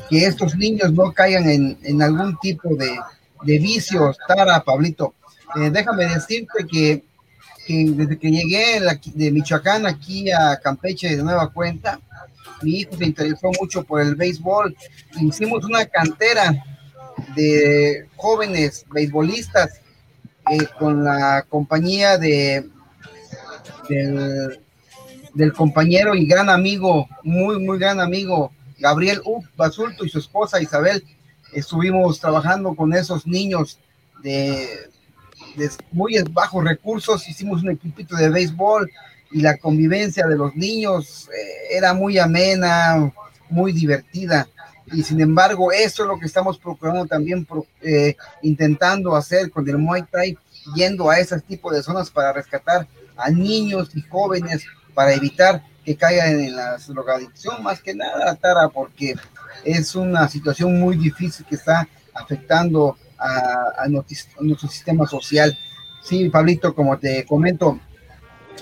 [0.10, 2.98] que estos niños no caigan en, algún tipo de,
[3.44, 4.18] de vicios.
[4.28, 5.14] Tara, Pablito,
[5.56, 7.04] déjame decirte que,
[7.70, 8.80] desde que llegué
[9.14, 12.00] de Michoacán aquí a Campeche de nueva cuenta,
[12.62, 14.76] mi hijo se interesó mucho por el béisbol.
[15.20, 16.64] Hicimos una cantera
[17.36, 19.82] de jóvenes beisbolistas
[20.50, 22.70] eh, con la compañía de
[25.34, 29.44] del, compañero y gran amigo, muy, muy gran amigo, Gabriel U.
[29.56, 31.04] Basulto y su esposa Isabel.
[31.54, 33.80] Estuvimos trabajando con esos niños
[34.22, 34.90] de,
[35.92, 38.90] muy bajos recursos, hicimos un equipito de béisbol,
[39.32, 43.12] y la convivencia de los niños eh, era muy amena,
[43.50, 44.48] muy divertida.
[44.92, 47.48] Y sin embargo, eso es lo que estamos procurando también,
[47.82, 50.38] eh, intentando hacer con el Muay Thai,
[50.76, 54.64] yendo a ese tipo de zonas para rescatar a niños y jóvenes,
[54.96, 59.16] para evitar que caigan en la drogadicción, más que nada, Tara, porque
[59.64, 65.58] es una situación muy difícil que está afectando a, nuestro sistema social.
[66.02, 67.80] Sí, Pablito, como te comento,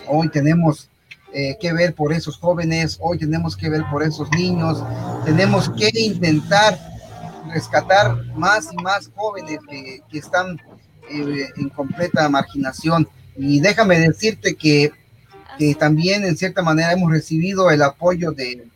[0.08, 0.90] Hoy tenemos
[1.34, 4.84] eh, que ver por esos jóvenes, hoy tenemos que ver por esos niños,
[5.26, 6.80] tenemos que intentar
[7.52, 10.60] rescatar más y más jóvenes que, están
[11.10, 13.08] eh, en completa marginación.
[13.36, 14.92] Y déjame decirte que,
[15.80, 18.68] también en cierta manera hemos recibido el apoyo de,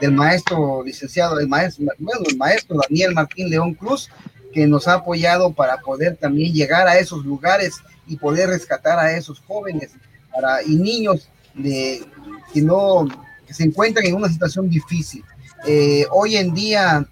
[0.00, 1.84] del maestro licenciado, el maestro,
[2.26, 4.08] el maestro Daniel Martín León Cruz,
[4.52, 7.76] que nos ha apoyado para poder también llegar a esos lugares
[8.06, 9.92] y poder rescatar a esos jóvenes
[10.32, 12.04] para, y niños de,
[12.52, 13.06] que, no,
[13.46, 15.24] que se encuentran en una situación difícil.
[15.66, 17.06] Eh, hoy en día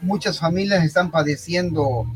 [0.00, 2.06] muchas familias están padeciendo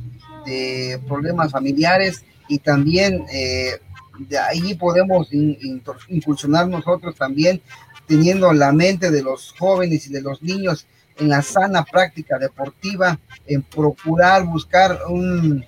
[0.44, 3.80] de problemas familiares y también eh,
[4.18, 7.62] de ahí podemos incursionar nosotros también
[8.06, 10.86] teniendo la mente de los jóvenes y de los niños
[11.20, 15.64] en la sana práctica deportiva, en procurar buscar un,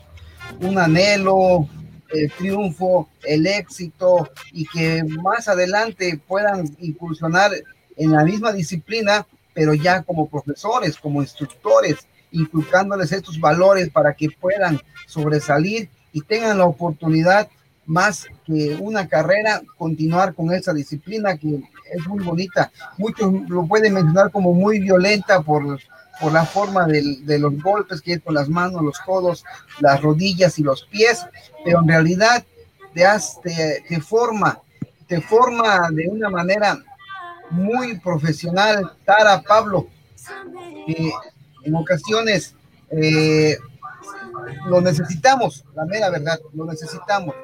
[0.60, 1.68] un anhelo,
[2.10, 7.52] el triunfo, el éxito y que más adelante puedan incursionar
[7.96, 14.30] en la misma disciplina, pero ya como profesores, como instructores, inculcándoles estos valores para que
[14.30, 17.48] puedan sobresalir y tengan la oportunidad
[17.84, 21.62] más que una carrera, continuar con esa disciplina que
[21.92, 22.70] es muy bonita.
[22.98, 25.78] Muchos lo pueden mencionar como muy violenta por
[26.22, 29.44] por la forma de los golpes que hay con las manos, los codos,
[29.80, 31.26] las rodillas y los pies,
[31.64, 32.44] pero en realidad
[32.94, 34.60] te, te, forma,
[35.08, 36.78] te forma de una manera
[37.50, 39.88] muy profesional, Tara Pablo,
[40.86, 41.12] que
[41.64, 42.54] en ocasiones
[42.90, 43.58] eh,
[44.66, 47.34] lo necesitamos, la mera verdad, lo necesitamos,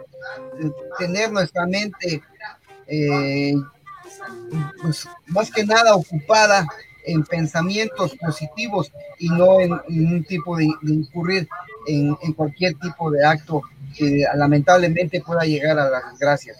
[0.99, 2.23] tener nuestra mente
[2.87, 3.55] eh,
[4.83, 6.67] pues, más que nada ocupada
[7.05, 11.49] en pensamientos positivos y no en, un tipo de, incurrir
[11.87, 13.63] en, cualquier tipo de acto
[13.97, 16.59] que lamentablemente pueda llegar a las desgracias.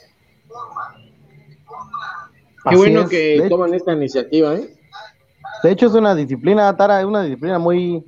[2.69, 4.75] Qué bueno que toman esta iniciativa, ¿eh?
[5.63, 8.05] De hecho, es una disciplina, Tara, es una disciplina muy,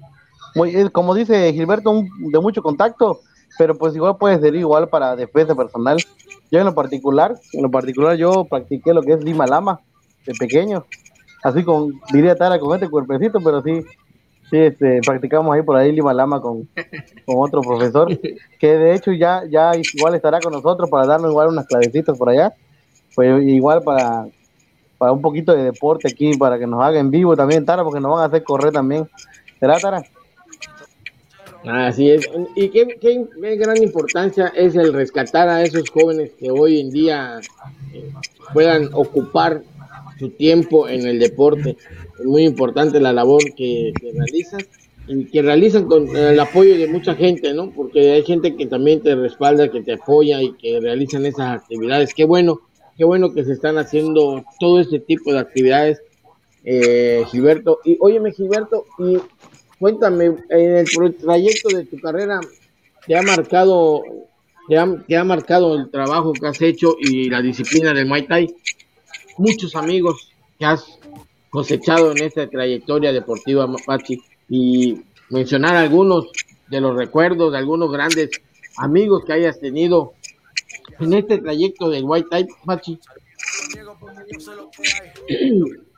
[0.54, 3.20] muy como dice Gilberto, de mucho contacto,
[3.58, 5.98] pero pues igual puede ser igual para defensa personal.
[6.50, 9.80] Yo en lo particular, en lo particular yo practiqué lo que es Lima Lama
[10.26, 10.84] de pequeño
[11.42, 13.82] así con, diría Tara, con este cuerpecito, pero sí,
[14.50, 16.68] Sí, este, practicamos ahí por ahí Lima Lama con,
[17.24, 18.08] con otro profesor,
[18.58, 22.30] que de hecho ya, ya igual estará con nosotros para darnos igual unas clavecitas por
[22.30, 22.52] allá,
[23.14, 24.26] pues igual para,
[24.98, 28.00] para un poquito de deporte aquí, para que nos haga en vivo también, Tara, porque
[28.00, 29.08] nos van a hacer correr también.
[29.60, 30.02] ¿Será, Tara?
[31.64, 32.28] Así es.
[32.54, 37.40] Y qué, qué, gran importancia es el rescatar a esos jóvenes que hoy en día
[37.92, 38.10] eh,
[38.52, 39.62] puedan ocupar
[40.18, 41.76] su tiempo en el deporte.
[42.18, 44.60] Es muy importante la labor que, realizan
[45.06, 47.70] y que realizan con el apoyo de mucha gente, ¿no?
[47.70, 52.14] Porque hay gente que también te respalda, que te apoya y que realizan esas actividades.
[52.14, 52.60] Qué bueno,
[52.96, 56.00] qué bueno que se están haciendo todo este tipo de actividades,
[56.64, 57.80] eh, Gilberto.
[57.84, 59.18] Y óyeme, Gilberto, y
[59.80, 62.38] cuéntame, en el trayecto de tu carrera,
[63.06, 64.02] ¿te ha marcado,
[64.68, 64.76] te
[65.16, 68.54] ha, marcado el trabajo que has hecho y la disciplina del Muay Thai?
[69.38, 70.84] Muchos amigos que has
[71.48, 74.20] cosechado en esta trayectoria deportiva, Pachi,
[74.50, 75.00] y
[75.30, 76.26] mencionar algunos
[76.68, 78.30] de los recuerdos de algunos grandes
[78.76, 80.12] amigos que hayas tenido
[81.00, 83.00] en este trayecto del White Thai, Pachi.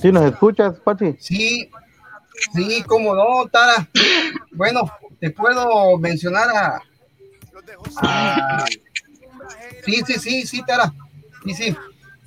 [0.00, 1.16] ¿Sí nos escuchas, Pachi?
[1.18, 1.70] Sí,
[2.54, 3.88] sí, cómo no, Tara.
[4.52, 4.90] Bueno,
[5.20, 6.82] te puedo mencionar a,
[9.84, 10.92] Sí, sí, sí, sí, Tara.
[11.44, 11.76] Sí, sí.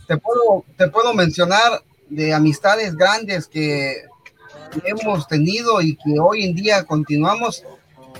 [0.08, 4.04] Te puedo, te puedo mencionar de amistades grandes que
[4.84, 7.64] hemos tenido y que hoy en día continuamos.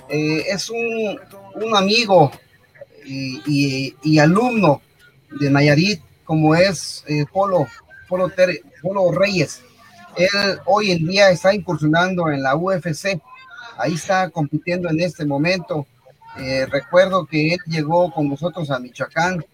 [0.08, 1.20] Eh, es un,
[1.54, 2.30] un amigo
[3.04, 4.82] y, alumno
[5.40, 7.66] de Nayarit, como es eh, Polo,
[8.08, 8.30] Polo,
[8.82, 9.62] Polo Reyes.
[10.16, 13.20] Él hoy en día está incursionando en la UFC,
[13.78, 15.86] ahí está compitiendo en este momento.
[16.38, 19.44] Eh, recuerdo que él llegó con nosotros a Michoacán,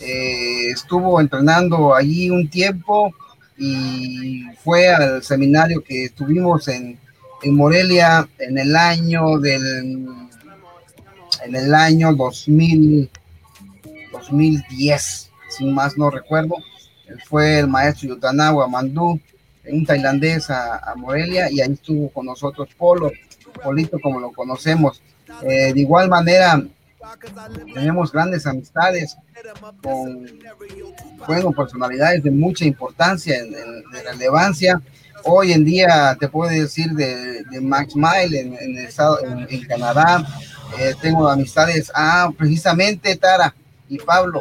[0.00, 3.14] eh, estuvo entrenando allí un tiempo
[3.56, 6.98] y fue al seminario que tuvimos en,
[7.42, 10.06] en Morelia en el año del
[11.44, 13.10] en el año 2000,
[14.12, 16.56] 2010, sin más no recuerdo.
[17.26, 19.20] Fue el maestro Yutanawa Mandú,
[19.66, 23.10] un tailandés a, Morelia, y ahí estuvo con nosotros Polo,
[23.62, 25.02] Polito como lo conocemos.
[25.42, 26.62] Eh, de igual manera,
[27.74, 29.16] tenemos grandes amistades
[29.82, 30.28] con,
[31.26, 34.80] bueno, personalidades de mucha importancia, de relevancia.
[35.24, 40.26] Hoy en día te puedo decir de, Max Mile en, estado, en Canadá,
[40.78, 43.54] eh, tengo amistades, ah, precisamente Tara
[43.88, 44.40] y Pablo,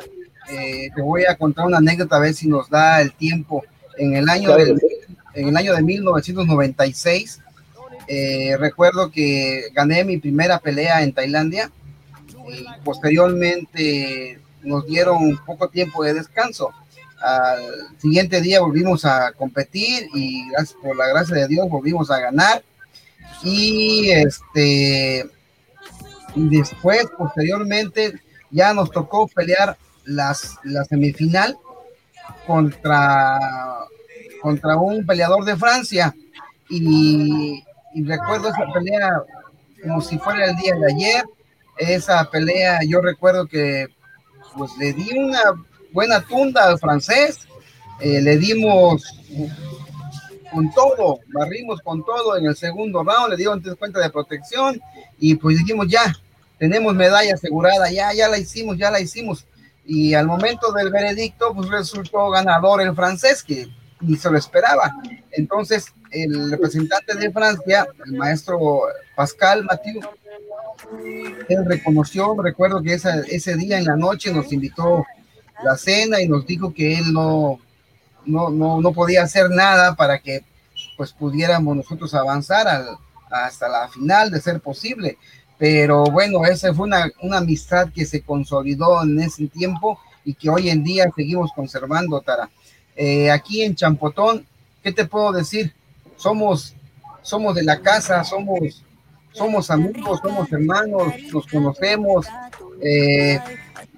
[0.49, 3.63] eh, te voy a contar una anécdota a ver si nos da el tiempo.
[3.97, 4.75] En el año, de,
[5.34, 7.39] en el año de 1996,
[8.07, 11.71] eh, recuerdo que gané mi primera pelea en Tailandia
[12.27, 16.71] y posteriormente nos dieron poco tiempo de descanso.
[17.21, 17.61] Al
[17.99, 22.63] siguiente día volvimos a competir y gracias por la gracia de Dios volvimos a ganar.
[23.43, 25.29] Y este
[26.36, 28.13] y después, posteriormente,
[28.49, 31.57] ya nos tocó pelear las, la semifinal
[32.45, 33.39] contra,
[34.41, 36.15] contra un peleador de Francia.
[36.69, 37.63] Y,
[38.03, 39.21] recuerdo esa pelea
[39.84, 41.25] como si fuera el día de ayer.
[41.77, 43.88] Esa pelea, yo recuerdo que
[44.55, 45.41] pues le di una
[45.91, 47.47] buena tunda al francés,
[47.99, 49.03] eh, le dimos
[50.52, 54.80] con todo, barrimos con todo en el segundo round, le dio antes cuenta de protección
[55.20, 56.14] y pues dijimos ya,
[56.60, 59.45] tenemos medalla asegurada, ya, ya la hicimos, ya la hicimos.
[59.86, 63.68] Y al momento del veredicto, pues resultó ganador el francés, que
[63.99, 64.91] ni se lo esperaba.
[65.32, 68.82] Entonces, el representante de Francia, el maestro
[69.16, 70.02] Pascal Mathieu,
[71.49, 75.06] él reconoció, recuerdo que ese día en la noche nos invitó
[75.64, 77.60] la cena y nos dijo que él no,
[78.26, 80.43] no, no, no podía hacer nada para que
[80.97, 82.67] pues pudiéramos nosotros avanzar
[83.30, 85.17] hasta la final de ser posible.
[85.57, 90.49] Pero bueno, esa fue una, una amistad que se consolidó en ese tiempo y que
[90.49, 92.49] hoy en día seguimos conservando, Tara.
[92.95, 94.45] Eh, aquí en Champotón,
[94.84, 95.74] ¿qué te puedo decir?
[96.15, 96.76] Somos,
[97.22, 98.84] somos de la casa, somos,
[99.32, 102.26] somos amigos, somos hermanos, nos conocemos.
[102.82, 103.39] Eh,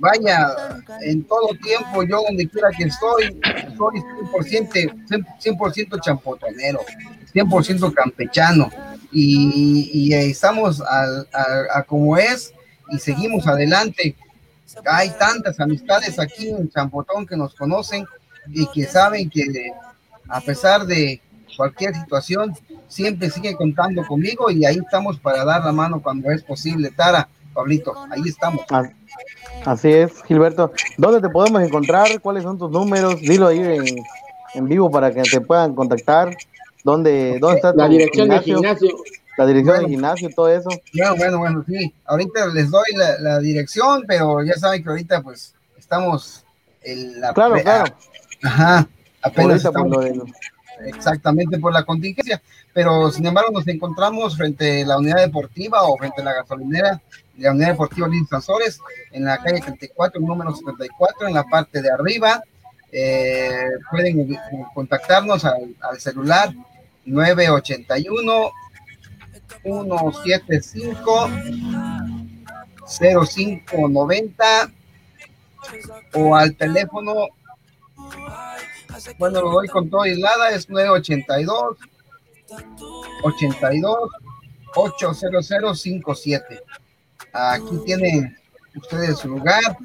[0.04, 0.54] vaya,
[1.02, 3.40] en todo tiempo, yo donde quiera que estoy,
[3.78, 4.02] soy
[4.34, 6.82] 100%, 100 champotonero,
[7.34, 8.70] 100% campechano,
[9.14, 12.54] y, estamos a, como es
[12.90, 14.16] y seguimos adelante.
[14.86, 18.06] Hay tantas amistades aquí en Champotón que nos conocen
[18.50, 19.72] y que saben que
[20.28, 21.22] a pesar de
[21.56, 22.54] cualquier situación,
[22.88, 26.90] siempre siguen contando conmigo y ahí estamos para dar la mano cuando es posible.
[26.90, 28.66] Tara, Pablito, ahí estamos.
[29.66, 30.72] Así es, Gilberto.
[30.98, 32.20] ¿Dónde te podemos encontrar?
[32.22, 33.20] ¿Cuáles son tus números?
[33.22, 33.60] Dilo ahí
[34.56, 36.36] en, vivo para que te puedan contactar.
[36.84, 38.90] ¿Dónde, dónde está la dirección del gimnasio?
[39.38, 40.70] La dirección del gimnasio, todo eso.
[40.94, 41.94] Bueno, bueno, bueno, sí.
[42.06, 42.86] Ahorita les doy
[43.20, 46.46] la, dirección, pero ya saben que ahorita pues estamos
[46.82, 47.34] en la...
[47.34, 47.96] Claro, claro.
[48.44, 48.88] Ajá,
[49.22, 50.06] apenas estamos,
[50.86, 52.42] Exactamente por la contingencia,
[52.74, 57.02] pero sin embargo nos encontramos frente a la unidad deportiva o frente a la gasolinera
[57.34, 58.80] de la unidad deportiva Luis Sanzores
[59.12, 62.42] en la calle 34, número 74, en la parte de arriba.
[62.92, 64.38] Eh, pueden
[64.74, 66.54] contactarnos al, al celular
[67.06, 68.52] 981
[69.64, 71.30] 175
[72.86, 74.72] 0590
[76.14, 77.30] o al teléfono
[79.18, 81.78] bueno, lo doy con todo aislada, es 982
[83.24, 84.10] 82
[84.76, 86.62] 80057.
[87.34, 88.38] Aquí tienen
[88.76, 89.76] ustedes su lugar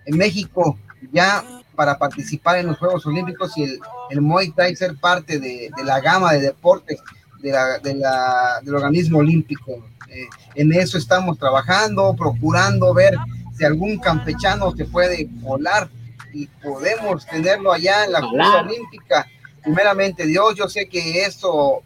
[0.04, 0.76] en México
[1.11, 1.44] ya
[1.74, 3.80] para participar en los Juegos Olímpicos y el,
[4.11, 7.00] el Muay Thai ser parte de, la gama de deportes
[7.40, 9.84] de la, del organismo olímpico.
[10.09, 13.16] Eh, en eso estamos trabajando, procurando ver
[13.57, 15.88] si algún campechano se puede volar
[16.32, 19.26] y podemos tenerlo allá en la Juegos Olímpica.
[19.62, 21.82] Primeramente, Dios, yo sé que eso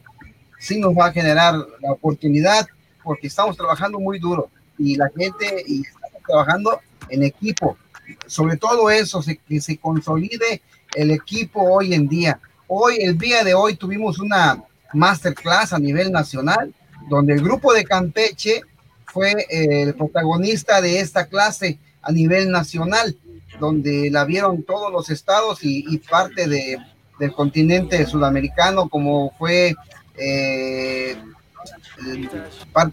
[0.59, 2.67] sí nos va a generar la oportunidad
[3.03, 7.77] porque estamos trabajando muy duro y la gente y estamos trabajando en equipo
[8.27, 10.63] sobre todo eso, que se consolide
[10.95, 12.41] el equipo hoy en día.
[12.67, 16.75] Hoy, el día de hoy, tuvimos una masterclass a nivel nacional,
[17.09, 18.63] donde el grupo de Campeche
[19.07, 23.17] fue eh, el protagonista de esta clase a nivel nacional,
[23.61, 26.79] donde la vieron todos los estados y, parte de,
[27.19, 29.75] del continente sudamericano, como fue
[30.17, 31.17] eh,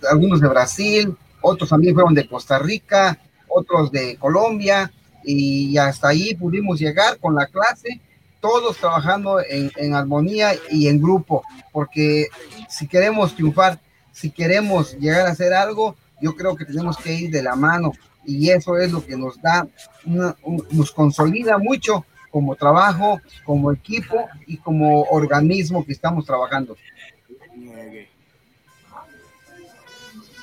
[0.09, 4.91] algunos de Brasil, otros también fueron de Costa Rica, otros de Colombia,
[5.24, 7.99] y hasta ahí pudimos llegar con la clase,
[8.43, 12.28] todos trabajando en, armonía y en grupo, porque
[12.67, 13.80] si queremos triunfar,
[14.11, 17.93] si queremos llegar a hacer algo, yo creo que tenemos que ir de la mano
[18.26, 19.65] y eso es lo que nos da,
[20.05, 26.76] nos consolida mucho como trabajo, como equipo y como organismo que estamos trabajando.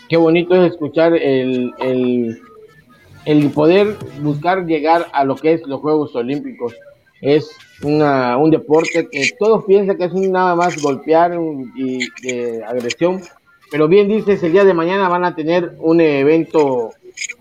[0.09, 2.43] Qué bonito es escuchar el, el
[3.25, 6.75] el poder buscar llegar a lo que es los Juegos Olímpicos.
[7.21, 7.51] Es
[7.83, 11.39] una, un deporte que todos piensan que es nada más golpear
[11.77, 12.09] y
[12.63, 13.21] agresión,
[13.71, 16.93] pero bien dices, el día de mañana van a tener un evento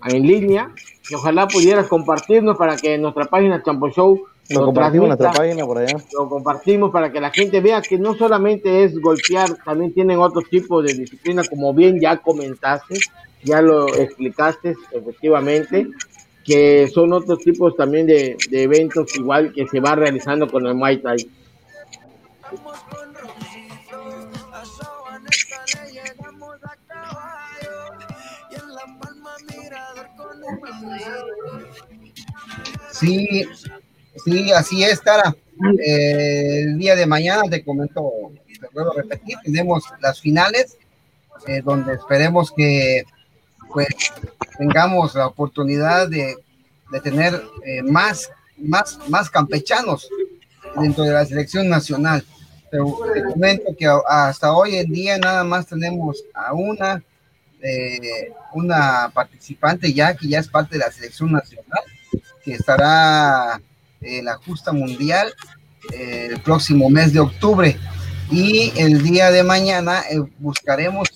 [0.04, 0.70] en línea
[1.08, 5.78] y ojalá pudieras compartirnos para que nuestra página Champo Show lo, compartimos nuestra página por
[5.78, 5.96] allá.
[6.12, 10.42] Lo compartimos para que la gente vea que no solamente es golpear, también tienen otro
[10.42, 12.98] tipo de disciplina, como bien ya comentaste,
[13.42, 15.88] ya lo explicaste efectivamente,
[16.44, 20.98] que son otros tipos también de, eventos igual que se va realizando con el Muay
[20.98, 21.30] Thai.
[32.92, 33.44] Sí,
[34.24, 35.34] sí, así es, Tara.
[35.78, 38.10] Eh, el día de mañana te comento,
[38.60, 40.76] te puedo repetir, tenemos las finales,
[41.46, 43.04] eh, donde esperemos que
[43.72, 43.88] pues
[44.58, 46.36] tengamos la oportunidad de,
[47.02, 50.08] tener eh, más, más, más campechanos
[50.80, 52.24] dentro de la selección nacional.
[52.70, 57.02] Pero te comento que hasta hoy en día nada más tenemos a una
[57.62, 61.82] eh, una participante ya que ya es parte de la selección nacional,
[62.42, 63.60] que estará
[64.00, 65.34] en la justa mundial
[65.92, 67.76] eh, el próximo mes de octubre.
[68.30, 70.04] Y el día de mañana
[70.38, 71.08] buscaremos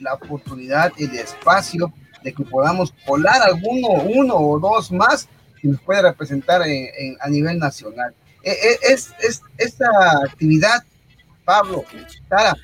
[0.00, 1.92] la oportunidad el espacio
[2.22, 5.28] de que podamos colar alguno, uno o dos más
[5.60, 8.14] que nos puede representar a nivel nacional.
[8.42, 9.86] Es, es, esta
[10.24, 10.82] actividad,
[11.44, 11.84] Pablo,
[12.28, 12.56] Tara,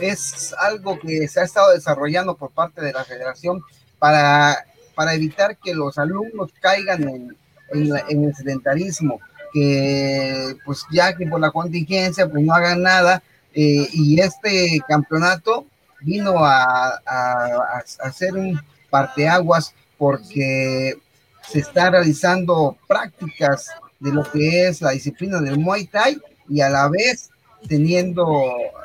[0.00, 3.62] es algo que se ha estado desarrollando por parte de la federación
[3.98, 7.36] para, para evitar que los alumnos caigan en,
[7.72, 9.20] en, el sedentarismo,
[9.52, 13.22] que pues ya que por la contingencia pues no hagan nada
[13.54, 15.66] eh, y este campeonato
[16.00, 20.98] vino a, a, hacer un parteaguas porque
[21.48, 23.68] se está realizando prácticas
[23.98, 27.30] de lo que es la disciplina del Muay Thai y a la vez
[27.68, 28.26] teniendo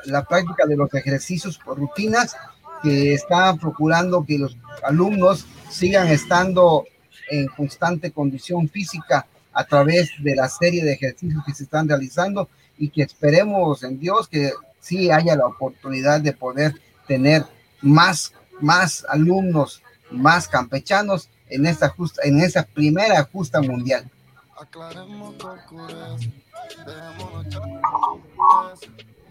[0.05, 2.35] la práctica de los ejercicios por rutinas
[2.81, 6.85] que están procurando que los alumnos sigan estando
[7.29, 12.49] en constante condición física a través de la serie de ejercicios que se están realizando
[12.77, 16.73] y que esperemos en Dios que sí haya la oportunidad de poder
[17.07, 17.43] tener
[17.81, 19.81] más, más alumnos,
[20.11, 24.09] más campechanos en esta, justa, en esa primera justa mundial.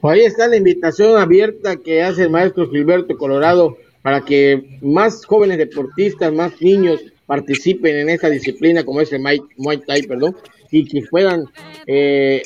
[0.03, 5.59] Ahí está la invitación abierta que hace el maestro Gilberto Colorado para que más jóvenes
[5.59, 10.37] deportistas, más niños participen en esta disciplina como es el Muay Thai, perdón,
[10.73, 11.45] y que puedan,
[11.87, 12.43] eh,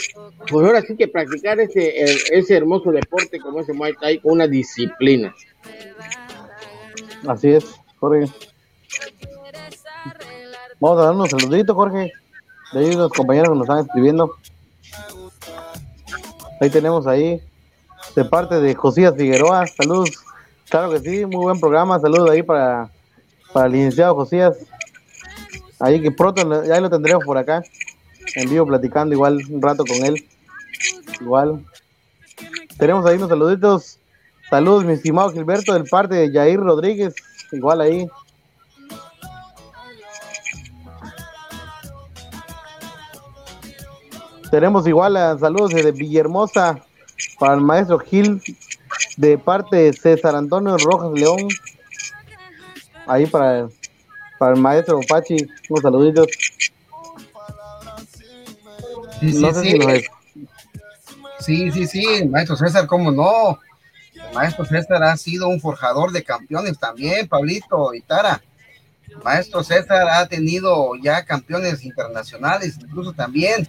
[0.50, 2.02] pues ahora sí que practicar ese,
[2.32, 5.32] ese hermoso deporte como es el Muay Thai con una disciplina.
[7.26, 7.64] Así es,
[8.00, 8.30] Jorge.
[10.80, 12.12] Vamos a dar unos saluditos, Jorge.
[12.72, 14.36] De ahí los compañeros que nos están escribiendo.
[16.60, 17.40] Ahí tenemos ahí,
[18.16, 20.10] de parte de Josías Figueroa, saludos.
[20.68, 22.90] Claro que sí, muy buen programa, saludos ahí para,
[23.52, 24.56] para el licenciado Josías.
[25.78, 27.62] Ahí que pronto ya lo tendremos por acá,
[28.34, 30.26] en vivo platicando igual un rato con él.
[31.20, 31.64] Igual.
[32.78, 33.98] Tenemos ahí unos saluditos.
[34.50, 37.14] Saludos, mi estimado Gilberto, del parte de Jair Rodríguez,
[37.50, 38.06] igual ahí.
[44.50, 46.78] Tenemos igual a saludos de Villahermosa
[47.40, 48.40] para el maestro Gil
[49.16, 51.48] de parte de César Antonio Rojas León.
[53.06, 53.68] Ahí para,
[54.38, 55.36] para el maestro Pachi,
[55.68, 56.26] unos saluditos.
[59.20, 60.04] Sí, sí, sí.
[61.40, 63.58] sí, sí, sí, maestro César, ¿cómo no?
[64.14, 68.42] El maestro César ha sido un forjador de campeones también, Pablito y Tara.
[69.24, 73.66] maestro César ha tenido ya campeones internacionales, incluso también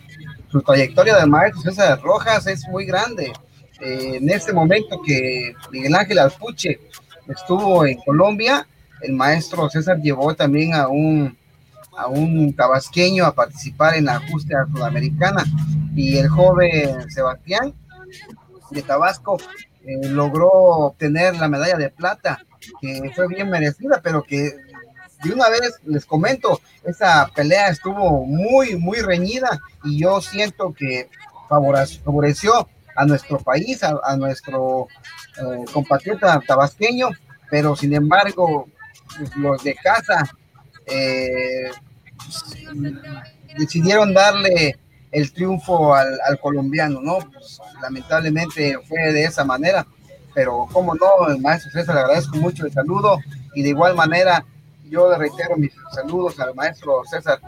[0.51, 3.31] su trayectoria de maestro César Rojas es muy grande.
[3.79, 6.79] Eh, en este momento que Miguel Ángel Alpuche
[7.27, 8.67] estuvo en Colombia,
[9.01, 11.36] el maestro César llevó también a un,
[11.97, 15.43] a un tabasqueño a participar en la justa sudamericana.
[15.95, 17.73] Y el joven Sebastián
[18.71, 19.37] de Tabasco
[19.85, 22.39] eh, logró obtener la medalla de plata,
[22.81, 24.55] que fue bien merecida, pero que
[25.23, 31.09] de una vez les comento, esa pelea estuvo muy, muy reñida y yo siento que
[31.49, 34.87] favoreció a nuestro país, a, nuestro
[35.37, 37.09] eh, compatriota tabasqueño,
[37.49, 38.67] pero sin embargo,
[39.35, 40.29] los de casa
[40.85, 41.71] eh,
[43.57, 44.77] decidieron darle
[45.11, 47.19] el triunfo al, colombiano, ¿no?
[47.19, 49.85] Pues, lamentablemente fue de esa manera,
[50.33, 53.17] pero como no, el maestro César, le agradezco mucho el saludo
[53.55, 54.45] y de igual manera
[54.89, 57.39] yo le reitero mis saludos al maestro César.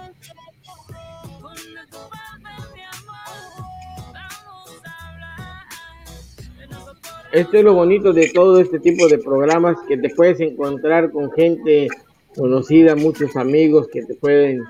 [7.32, 11.32] Esto es lo bonito de todo este tipo de programas, que te puedes encontrar con
[11.32, 11.88] gente
[12.36, 14.64] conocida, muchos amigos que te pueden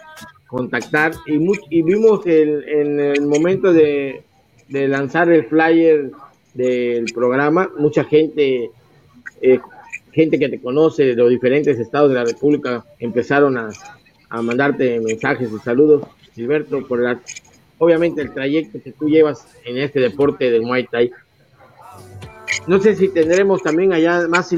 [0.50, 1.14] contactar.
[1.26, 1.36] Y,
[1.70, 4.24] y vimos el, en el momento de,
[4.68, 6.12] de, lanzar el flyer
[6.54, 8.72] del programa, mucha gente
[9.42, 9.60] eh,
[10.12, 13.70] gente que te conoce de los diferentes estados de la República empezaron a,
[14.42, 16.04] mandarte mensajes y saludos,
[16.36, 17.20] Gilberto, por la,
[17.80, 21.12] obviamente el trayecto que tú llevas en este deporte del Muay Thai.
[22.68, 24.54] No sé si tendremos también allá más,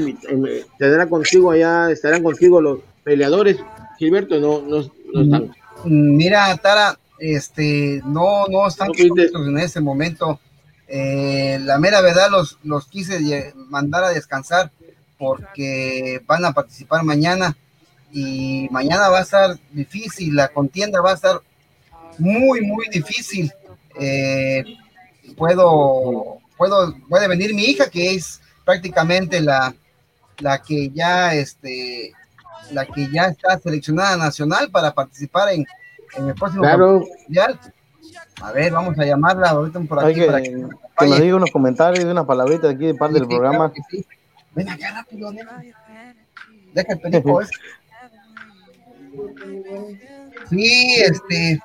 [0.78, 3.58] tendrá contigo allá, estarán contigo los peleadores,
[3.98, 4.80] Gilberto, no, no,
[5.22, 5.52] están.
[5.84, 10.40] Mira, Tara, este, no, no están en este momento.
[10.88, 14.70] Eh, la mera verdad los, los quise mandar a descansar
[15.18, 17.56] porque van a participar mañana
[18.12, 21.40] y mañana va a estar difícil, la contienda va a estar
[22.18, 23.52] muy, muy difícil.
[23.98, 24.64] Eh,
[25.36, 29.74] puedo, puedo, puede venir mi hija, que es prácticamente la,
[30.38, 32.12] la que ya este
[32.72, 35.66] la que ya está seleccionada nacional para participar en,
[36.16, 37.04] en el próximo claro.
[37.26, 37.58] mundial.
[38.42, 41.50] A ver, vamos a llamarla ahorita por aquí que, para que, que nos diga unos
[41.50, 43.70] comentarios y unas palabritas aquí de parte sí, del programa.
[43.70, 44.06] Claro sí.
[44.54, 45.62] Ven acá rápido, nena.
[46.74, 47.52] Deja el perico ese.
[50.50, 51.60] Sí, este,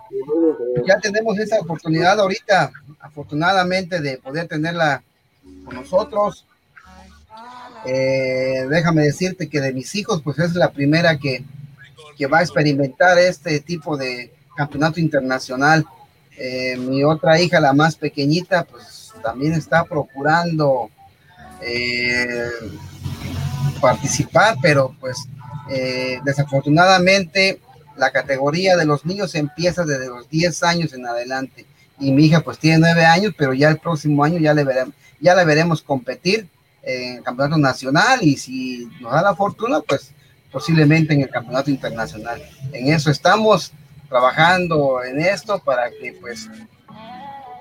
[0.86, 5.04] ya tenemos esa oportunidad ahorita, afortunadamente, de poder tenerla
[5.66, 6.46] con nosotros.
[7.90, 11.46] Eh, déjame decirte que de mis hijos, pues es la primera que,
[12.18, 15.86] que va a experimentar este tipo de campeonato internacional.
[16.38, 20.90] Eh, mi otra hija, la más pequeñita, pues también está procurando
[21.62, 22.50] eh,
[23.80, 25.18] participar, pero pues
[26.24, 27.60] desafortunadamente
[27.98, 31.66] la categoría de los niños empieza desde los 10 años en adelante
[32.00, 34.94] y mi hija pues tiene 9 años, pero ya el próximo año ya le veremos,
[35.20, 36.48] ya la veremos competir
[36.88, 40.12] en el campeonato nacional y si nos da la fortuna pues
[40.52, 42.42] posiblemente en el campeonato internacional.
[42.72, 43.74] En eso estamos
[44.08, 46.50] trabajando en esto para que pues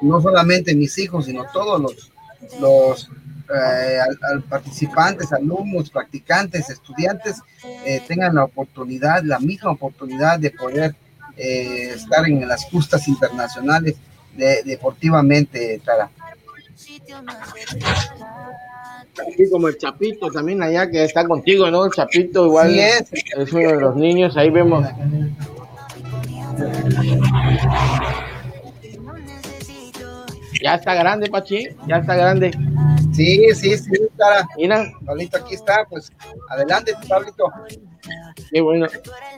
[0.00, 2.12] no solamente mis hijos sino todos los
[2.60, 3.10] los
[3.48, 3.98] eh,
[4.30, 7.40] al, participantes, alumnos, practicantes, estudiantes
[7.84, 10.96] eh, tengan la oportunidad, la misma oportunidad de poder
[11.36, 13.96] eh, estar en las justas internacionales
[14.36, 16.10] de, deportivamente, Tara.
[19.18, 21.84] Así como el Chapito también allá que está contigo, ¿no?
[21.86, 23.12] El Chapito igual Sí es.
[23.36, 24.86] es uno de los niños, ahí vemos.
[30.62, 32.50] Ya está grande, Pachi, ya está grande.
[33.12, 34.46] Sí, sí, sí, Tara.
[34.56, 36.10] Mira, Pablito, aquí está, pues
[36.48, 37.50] adelante, Pablito.
[38.50, 38.86] qué bueno,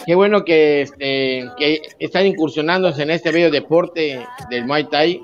[0.06, 5.22] qué bueno que, este, que están incursionándose en este bello deporte del Muay Thai.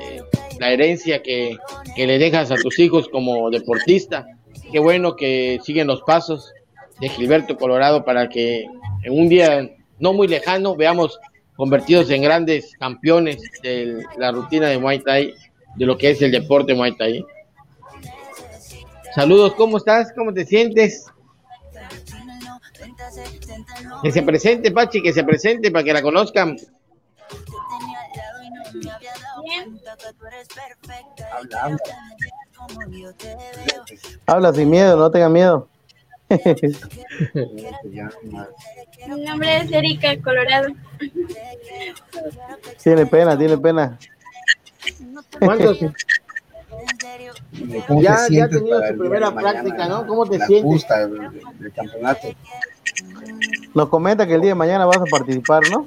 [0.00, 0.22] Eh,
[0.58, 1.56] la herencia que,
[1.94, 4.26] que le dejas a tus hijos como deportista.
[4.70, 6.52] Qué bueno que siguen los pasos
[7.00, 8.66] de Gilberto Colorado para que
[9.02, 11.18] en un día no muy lejano veamos
[11.56, 15.34] convertidos en grandes campeones de la rutina de Muay Thai,
[15.76, 17.24] de lo que es el deporte Muay Thai.
[19.14, 20.12] Saludos, ¿cómo estás?
[20.14, 21.06] ¿Cómo te sientes?
[24.02, 26.56] Que se presente, Pachi, que se presente para que la conozcan.
[31.32, 31.78] Hablando.
[34.26, 35.68] Habla sin miedo, no tenga miedo.
[39.06, 40.68] Mi nombre es Erika Colorado.
[42.82, 43.98] tiene pena, tiene pena.
[45.38, 45.78] ¿Cuántos?
[47.86, 48.48] ¿Cómo Ya- ha tenido
[48.88, 50.06] su primera práctica, ¿no?
[50.06, 50.62] ¿Cómo te sientes?
[50.62, 52.28] justa del, del campeonato.
[53.74, 55.86] Nos comenta que el día de mañana vas a participar, ¿no?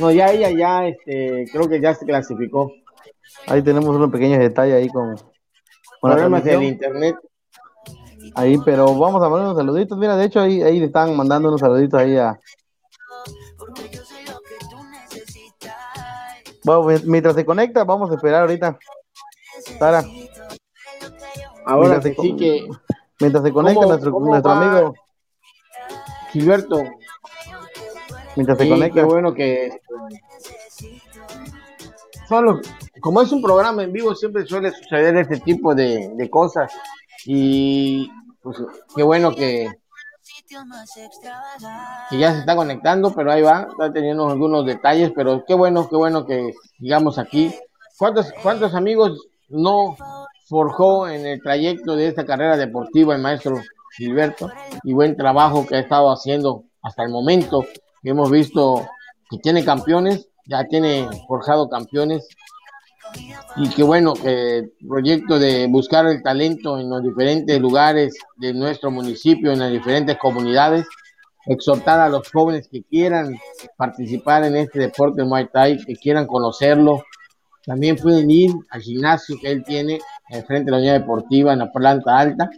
[0.00, 2.72] No, ya ella ya, este, creo que ya se clasificó.
[3.46, 5.14] Ahí tenemos unos pequeños detalles ahí con,
[6.00, 7.16] con Problemas del internet.
[8.34, 9.98] Ahí, pero vamos a mandar unos saluditos.
[9.98, 12.38] Mira, de hecho, ahí, ahí le están mandando unos saluditos ahí a.
[16.64, 18.78] Bueno, mi- mientras se conecta, vamos a esperar ahorita.
[19.78, 20.02] Sara,
[21.66, 22.66] Ahora que sí que
[23.20, 24.94] mientras se conecta ¿Cómo- nuestro, nuestro amigo,
[26.32, 26.82] Gilberto,
[28.36, 29.00] mientras se conecta.
[29.00, 29.80] qué bueno que
[32.28, 32.60] solo
[33.00, 36.72] como es un programa en vivo siempre suele suceder este tipo de, de cosas
[37.26, 38.10] y
[38.42, 38.56] pues
[38.94, 39.70] qué bueno que
[42.10, 45.88] que ya se está conectando, pero ahí va, está teniendo algunos detalles, pero qué bueno,
[45.88, 47.54] qué bueno que sigamos aquí.
[47.96, 49.96] ¿Cuántos, cuántos amigos no
[50.48, 53.60] forjó en el trayecto de esta carrera deportiva el maestro
[53.96, 54.50] Gilberto?
[54.82, 57.64] Y buen trabajo que ha estado haciendo hasta el momento,
[58.08, 58.86] hemos visto
[59.28, 62.26] que tiene campeones, ya tiene forjado campeones.
[63.56, 68.54] Y qué bueno que el proyecto de buscar el talento en los diferentes lugares de
[68.54, 70.86] nuestro municipio, en las diferentes comunidades,
[71.46, 73.36] exhortar a los jóvenes que quieran
[73.76, 77.02] participar en este deporte Muay Thai, que quieran conocerlo.
[77.64, 79.98] También pueden ir al gimnasio que él tiene
[80.28, 82.48] enfrente de la unidad deportiva en la planta alta.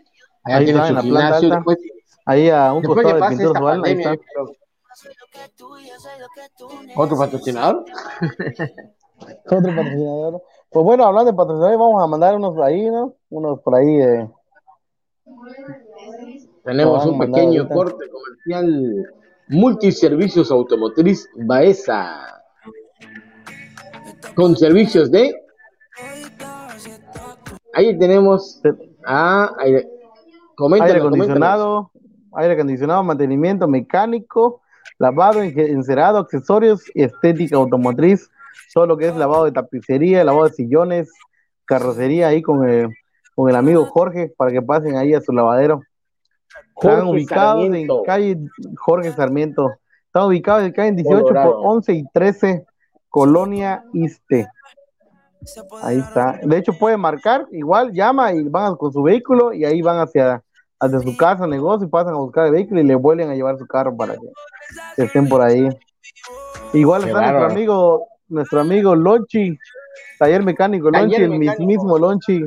[0.45, 1.51] Allá Ahí tiene está, su en la gimnasio.
[1.51, 1.79] Después,
[2.27, 4.25] Ahí a un después costado que de esta pandemia, está.
[4.35, 4.53] pero-
[6.97, 7.85] ¿Otro patrocinador?
[9.47, 10.43] Otro patrocinador.
[10.71, 13.15] Pues bueno, hablando de patrocinadores, vamos a mandar unos ahí, ¿no?
[13.31, 14.01] Unos por ahí.
[14.01, 14.29] Eh.
[16.65, 19.13] Tenemos un pequeño corte comercial.
[19.49, 22.43] Multiservicios Automotriz Baeza.
[24.35, 25.35] Con servicios de.
[27.75, 28.63] Ahí tenemos.
[29.05, 29.89] Ah, aire, aire
[30.55, 31.07] coméntanos, coméntanos.
[31.07, 31.91] acondicionado,
[32.35, 34.62] aire acondicionado, mantenimiento mecánico,
[35.03, 38.31] lavado, encerado, accesorios y estética automotriz,
[38.73, 41.11] todo lo que es lavado de tapicería, lavado de sillones,
[41.65, 42.61] carrocería ahí con,
[43.35, 45.83] con el amigo Jorge para que pasen ahí a su lavadero.
[46.77, 48.39] Están ubicados en calle
[48.77, 49.73] Jorge Sarmiento.
[50.07, 52.65] Están ubicados en calle 18 por 11 y 13,
[53.09, 54.47] Colonia Iste.
[55.83, 56.39] Ahí está.
[56.45, 60.45] De hecho, puede marcar, igual llama y van con su vehículo y ahí van hacia,
[60.83, 63.57] hacia su casa, negocio y pasan a buscar el vehículo y le vuelven a llevar
[63.57, 64.17] su carro para
[64.97, 65.69] que estén por ahí.
[66.73, 69.57] Igual está nuestro amigo, nuestro amigo Lonchi,
[70.19, 72.43] taller mecánico Lonchi, el mismísimo Lonchi,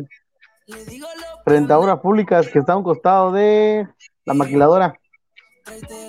[1.45, 3.87] frente a obras públicas que está a un costado de
[4.25, 4.99] la maquiladora.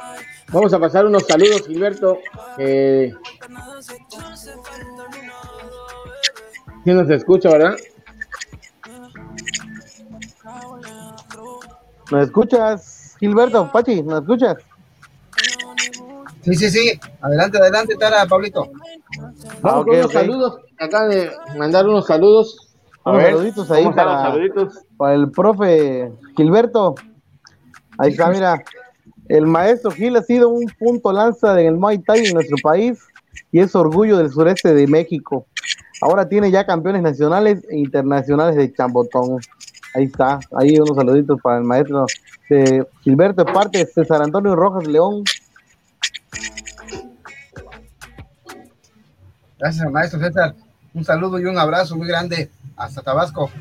[0.51, 2.19] Vamos a pasar unos saludos, Gilberto.
[2.57, 3.13] Eh,
[6.83, 7.75] ¿Sí nos escucha, verdad?
[12.11, 13.69] ¿Nos escuchas, Gilberto?
[13.71, 14.57] Pachi, ¿nos escuchas?
[16.43, 16.99] Sí, sí, sí.
[17.19, 18.71] Adelante, adelante, Tara, Pablito.
[19.61, 20.61] Vamos ah, con unos saludos.
[20.79, 22.75] Acá de mandar unos saludos.
[23.03, 24.79] A unos saluditos ahí para, saluditos?
[24.97, 26.95] para el profe Gilberto.
[27.97, 28.63] Ahí está, mira.
[29.27, 32.99] El maestro Gil ha sido un punto lanza en el Muay Thai en nuestro país
[33.51, 35.45] y es orgullo del sureste de México.
[36.01, 39.39] Ahora tiene ya campeones nacionales e internacionales de chambotón.
[39.93, 42.05] Ahí está, ahí unos saluditos para el maestro
[42.49, 45.23] de Gilberto, de parte de César Antonio Rojas León.
[49.57, 50.55] Gracias, maestro César.
[50.97, 53.51] Un saludo y un abrazo muy grande hasta Tabasco.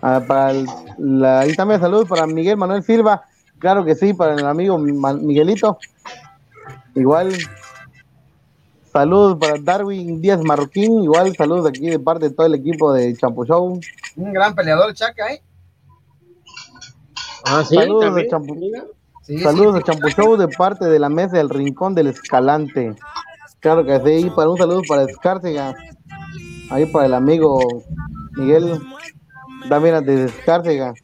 [0.00, 0.54] Ah, para
[0.96, 3.26] la, ahí también saludos para Miguel Manuel Silva,
[3.58, 5.78] claro que sí, para el amigo Miguelito.
[6.94, 7.34] Igual
[8.90, 13.14] Saludos para Darwin Díaz Marroquín, igual saludos aquí de parte de todo el equipo de
[13.14, 13.78] Champo Show.
[14.16, 15.42] Un gran peleador, Chaca, ¿eh?
[17.44, 18.54] Ah, sí, saludos de Champo,
[19.42, 22.94] saludos de Champo Show de parte de la mesa del Rincón del Escalante.
[23.60, 25.74] Claro que sí, para un saludo para Escárcega,
[26.72, 27.84] ahí para el amigo
[28.36, 28.80] Miguel
[29.68, 30.94] también de Escárcega.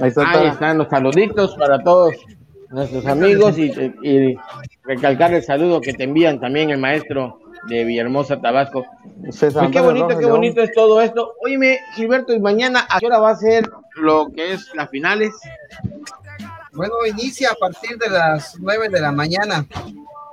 [0.00, 0.08] Ahí,
[0.48, 2.14] están los saluditos para todos
[2.70, 4.36] nuestros amigos y,
[4.84, 7.38] recalcar el saludo que te envían también el maestro
[7.68, 8.84] de Villahermosa, Tabasco.
[9.22, 9.38] Pues
[9.70, 11.34] qué bonito, qué bonito es todo esto.
[11.44, 15.30] Óyeme, Gilberto, ¿y mañana a qué hora va a ser lo que es las finales?
[16.74, 19.66] Bueno, inicia a partir de las 9 de la mañana.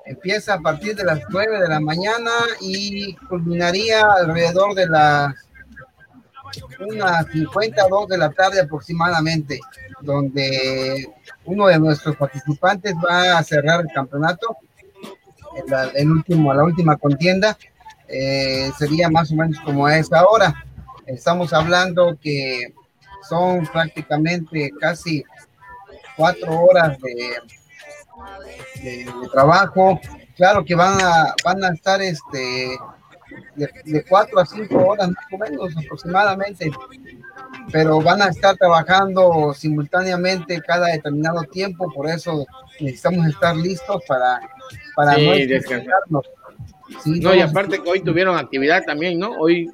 [0.05, 2.31] Empieza a partir de las 9 de la mañana
[2.61, 5.33] y culminaría alrededor de las
[6.79, 9.59] unas 52 de la tarde aproximadamente,
[9.99, 11.09] donde
[11.43, 14.55] uno de nuestros participantes va a cerrar el campeonato,
[15.93, 17.57] el, último, la última contienda,
[18.07, 20.53] eh, sería más o menos como a esa hora.
[21.05, 22.73] Estamos hablando que
[23.27, 25.23] son prácticamente casi
[26.19, 27.33] cuatro horas de,
[28.83, 29.99] de, trabajo.
[30.35, 32.77] Claro que van a, van a estar este,
[33.55, 36.71] de, cuatro a cinco horas más o menos aproximadamente,
[37.71, 42.45] pero van a estar trabajando simultáneamente cada determinado tiempo, por eso
[42.81, 44.41] necesitamos estar listos para,
[44.95, 46.25] para no descansarnos.
[47.05, 49.31] no, y aparte que hoy tuvieron actividad también, ¿no?
[49.31, 49.69] Hoy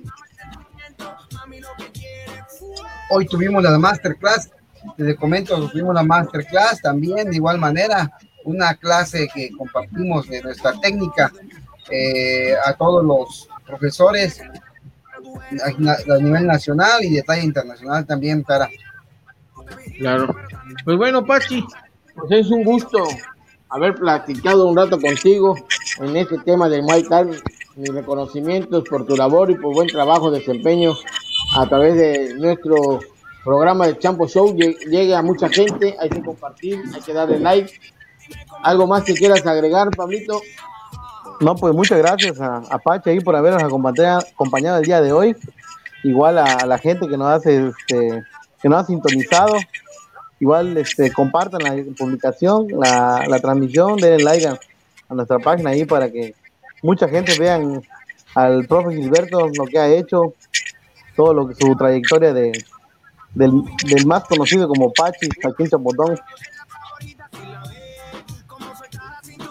[3.10, 4.52] hoy tuvimos la masterclass,
[4.98, 8.12] les comento, tuvimos la masterclass también, de igual manera,
[8.44, 11.32] una clase que compartimos de nuestra técnica
[11.90, 14.42] eh, a todos los profesores
[15.64, 18.70] a, nivel nacional y de talla internacional también, para.
[19.98, 20.36] Claro.
[20.84, 21.66] Pues bueno, Pachi,
[22.16, 23.04] pues es un gusto
[23.70, 25.56] haber platicado un rato contigo
[26.00, 27.32] en este tema de Muay Thai.
[27.76, 30.94] Mis reconocimientos por tu labor y por buen trabajo, desempeño
[31.58, 33.00] a través de nuestro
[33.46, 34.54] programa de Champo Show.
[34.56, 37.72] Llegue a mucha gente, hay que compartir, hay que darle like.
[38.64, 40.42] ¿Algo más que quieras agregar, Pablito?
[41.40, 45.36] No, pues muchas gracias a, Pache ahí por habernos acompañado, el día de hoy.
[46.04, 48.24] Igual a, la gente que nos hace, este,
[48.62, 49.56] que nos ha sintonizado.
[50.40, 54.60] Igual este, compartan la publicación, la, transmisión, denle like a,
[55.14, 56.34] nuestra página ahí para que
[56.82, 57.84] mucha gente vean
[58.34, 60.34] al profe Gilberto lo que ha hecho,
[61.16, 62.52] todo lo que su trayectoria de,
[63.36, 63.64] del,
[64.06, 66.20] más conocido como Pachi, aquí en Chapotón.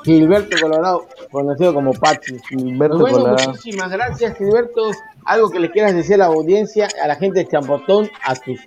[0.05, 2.39] Gilberto Colorado, conocido como Pachi.
[2.49, 3.53] Gilberto Colorado.
[3.53, 4.91] Muchísimas gracias, Gilberto.
[5.24, 8.61] Algo que le quieras decir a la audiencia, a la gente de Champotón, a tus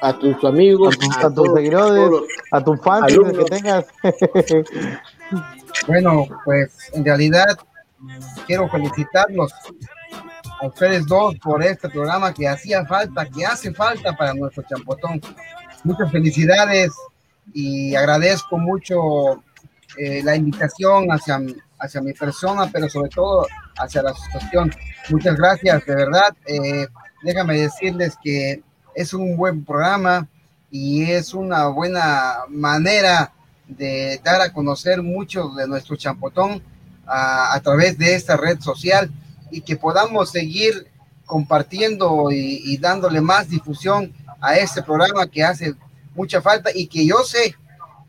[0.00, 3.86] a tus amigos, a, tus seguidores, a tus fans que tengas.
[5.88, 7.56] bueno, pues en realidad
[8.46, 9.52] quiero felicitarlos
[10.60, 15.20] a ustedes dos por este programa que hacía falta, que hace falta para nuestro champotón.
[15.84, 16.92] Muchas felicidades
[17.52, 19.42] y agradezco mucho
[19.98, 21.40] eh, la invitación hacia,
[21.78, 23.46] hacia mi persona, pero sobre todo
[23.78, 24.72] hacia la asociación.
[25.10, 26.36] Muchas gracias, de verdad.
[26.46, 26.86] Eh,
[27.22, 28.62] déjame decirles que
[28.94, 30.26] es un buen programa
[30.70, 33.32] y es una buena manera
[33.68, 36.62] de dar a conocer mucho de nuestro champotón
[37.06, 39.10] a, través de esta red social
[39.50, 40.86] y que podamos seguir
[41.24, 45.74] compartiendo y, y dándole más difusión a este programa que hace
[46.14, 47.54] mucha falta y que yo sé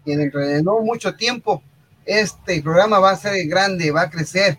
[0.06, 1.62] que dentro de no mucho tiempo
[2.06, 4.58] este programa va a ser grande, va a crecer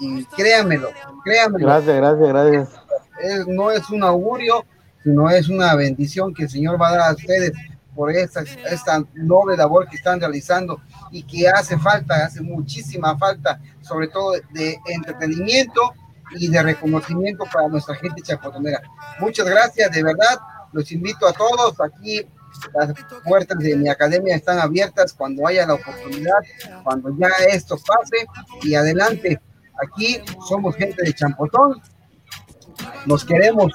[0.00, 0.88] y, créanmelo,
[1.22, 1.66] créanmelo.
[1.66, 3.46] Gracias, gracias, gracias.
[3.46, 4.64] no es un augurio,
[5.04, 7.52] sino es una bendición que el Señor va a dar a ustedes
[7.94, 10.80] por esta, esta noble labor que están realizando
[11.10, 15.92] y que hace falta, hace muchísima falta, sobre todo de entretenimiento
[16.32, 18.80] y de reconocimiento para nuestra gente chapotonera.
[19.18, 20.38] Muchas gracias, de verdad,
[20.72, 22.26] los invito a todos aquí
[22.74, 22.92] las
[23.24, 26.38] puertas de mi academia están abiertas cuando haya la oportunidad,
[26.82, 28.26] cuando ya esto pase
[28.62, 29.40] y adelante.
[29.82, 31.80] Aquí somos gente de Champotón,
[33.06, 33.72] nos queremos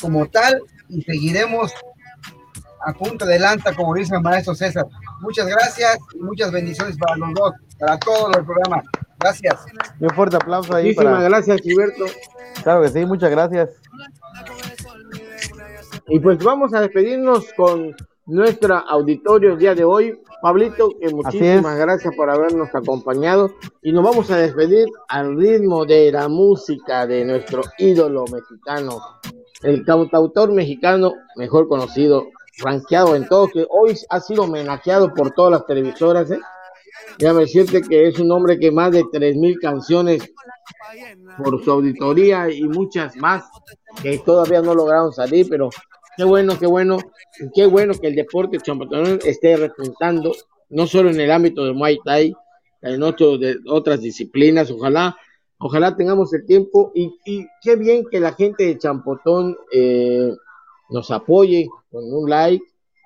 [0.00, 1.72] como tal y seguiremos
[2.84, 4.86] a punta de lanza, como dice el maestro César.
[5.22, 8.84] Muchas gracias y muchas bendiciones para los dos, para todos los programas.
[9.20, 9.64] Gracias.
[10.00, 10.88] Un fuerte aplauso ahí.
[10.88, 12.04] Muchísimas gracias, Gilberto.
[12.64, 13.70] Claro que sí, muchas gracias.
[16.08, 17.94] Y pues vamos a despedirnos con
[18.26, 20.20] nuestro auditorio el día de hoy.
[20.42, 26.10] Pablito, que muchísimas gracias por habernos acompañado y nos vamos a despedir al ritmo de
[26.10, 28.98] la música de nuestro ídolo mexicano,
[29.62, 32.26] el cantautor mexicano mejor conocido,
[32.58, 36.30] rankeado en todo, que hoy ha sido homenajeado por todas las televisoras.
[36.30, 36.40] ¿eh?
[37.18, 40.22] Déjame decirte que es un hombre que más de 3.000 canciones
[41.42, 43.44] por su auditoría y muchas más
[44.02, 45.70] que todavía no lograron salir, pero
[46.14, 46.98] Qué bueno, qué bueno,
[47.54, 50.32] qué bueno que el deporte champotón esté repuntando,
[50.68, 52.34] no solo en el ámbito del Muay Thai,
[52.82, 55.16] en otro, de otras disciplinas, ojalá,
[55.58, 57.16] ojalá tengamos el tiempo y,
[57.62, 60.34] qué bien que la gente de Champotón eh,
[60.92, 62.64] nos apoye con un like,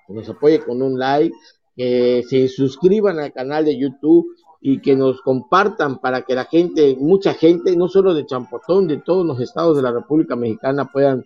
[0.08, 1.34] nos apoye con un like,
[1.76, 4.26] que se suscriban al canal de YouTube
[4.60, 8.96] y que nos compartan para que la gente, mucha gente, no solo de Champotón, de
[8.96, 11.24] todos los estados de la República Mexicana puedan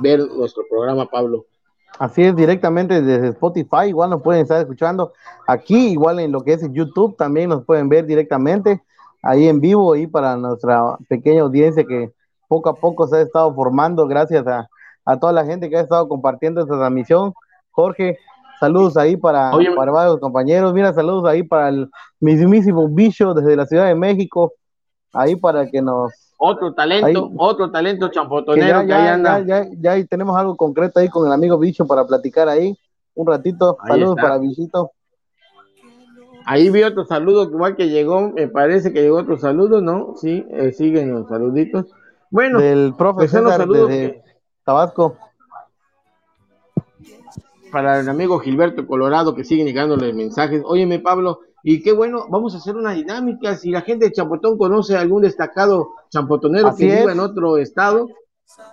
[0.00, 1.46] ver nuestro programa, Pablo.
[1.98, 5.12] Así es, directamente desde Spotify, igual nos pueden estar escuchando
[5.46, 8.82] aquí, igual en lo que es YouTube, también nos pueden ver directamente
[9.22, 12.12] ahí en vivo, y para nuestra pequeña audiencia que
[12.48, 14.68] poco a poco se ha estado formando, gracias a,
[15.18, 17.32] toda la gente que ha estado compartiendo esta transmisión.
[17.70, 18.18] Jorge,
[18.58, 23.66] saludos ahí para, para varios compañeros, mira, saludos ahí para el mismísimo Bicho desde la
[23.66, 24.52] Ciudad de México,
[25.12, 26.12] ahí para que nos
[26.42, 29.40] otro talento, otro talento champotonero que, ahí anda.
[29.40, 32.74] Ya, ya, tenemos algo concreto ahí con el amigo Bicho para platicar ahí
[33.14, 33.76] un ratito.
[33.86, 34.92] Saludos para Bichito.
[36.46, 40.14] Ahí vi otro saludo, igual que llegó, me parece que llegó otro saludo, ¿no?
[40.16, 41.86] Sí, eh, siguen los saluditos.
[42.30, 44.22] Bueno, del profesor pues de
[44.70, 45.16] Tabasco.
[47.72, 50.62] Para el amigo Gilberto Colorado que sigue llegándole mensajes.
[50.64, 53.56] Óyeme, Pablo, y qué bueno, vamos a hacer una dinámica.
[53.56, 58.08] Si la gente de Champotón conoce algún destacado champotonero que viva en otro estado,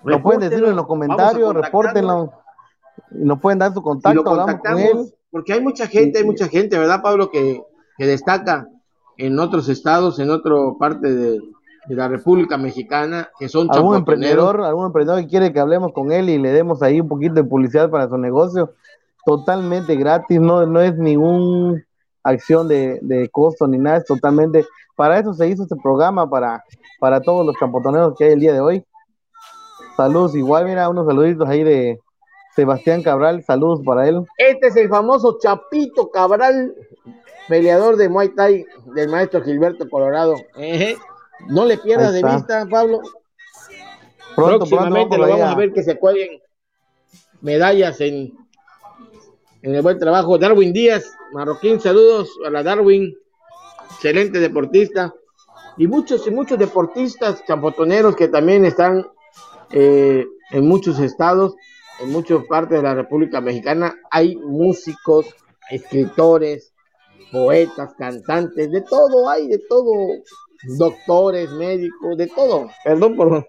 [0.03, 2.31] lo pueden decir en los comentarios, repórtenlo.
[3.11, 4.23] nos pueden dar su contacto,
[5.31, 7.31] porque hay mucha gente, hay mucha gente, ¿verdad, Pablo?
[7.31, 7.63] Que,
[7.97, 8.67] que destaca
[9.17, 11.41] en otros estados, en otra parte de,
[11.95, 16.29] la República Mexicana, que son algún emprendedor, algún emprendedor que quiere que hablemos con él
[16.29, 18.73] y le demos ahí un poquito de publicidad para su negocio,
[19.25, 21.83] totalmente gratis, no, no es ninguna
[22.23, 24.65] acción de, de costo ni nada, es totalmente,
[24.95, 26.63] para eso se hizo este programa, para,
[26.99, 28.83] para todos los campotoneros que hay el día de hoy.
[29.95, 31.99] Saludos, igual, mira, unos saluditos ahí de
[32.55, 34.23] Sebastián Cabral, saludos para él.
[34.37, 36.73] Este es el famoso Chapito Cabral,
[37.47, 40.35] peleador de Muay Thai del maestro Gilberto Colorado.
[41.47, 43.01] No le pierdas de vista, Pablo.
[44.35, 46.41] Pronto, Próximamente lo vamos a ver que se cuelguen
[47.41, 48.33] medallas en,
[49.61, 50.37] en el buen trabajo.
[50.37, 53.15] Darwin Díaz, Marroquín, saludos a la Darwin,
[53.91, 55.13] excelente deportista.
[55.77, 59.05] Y muchos y muchos deportistas champotoneros que también están
[59.71, 61.55] eh, en muchos estados,
[61.99, 63.95] en muchas partes de la República Mexicana.
[64.09, 65.27] Hay músicos,
[65.69, 66.73] escritores,
[67.31, 69.93] poetas, cantantes, de todo hay, de todo,
[70.77, 72.69] doctores, médicos, de todo.
[72.83, 73.47] Perdón por...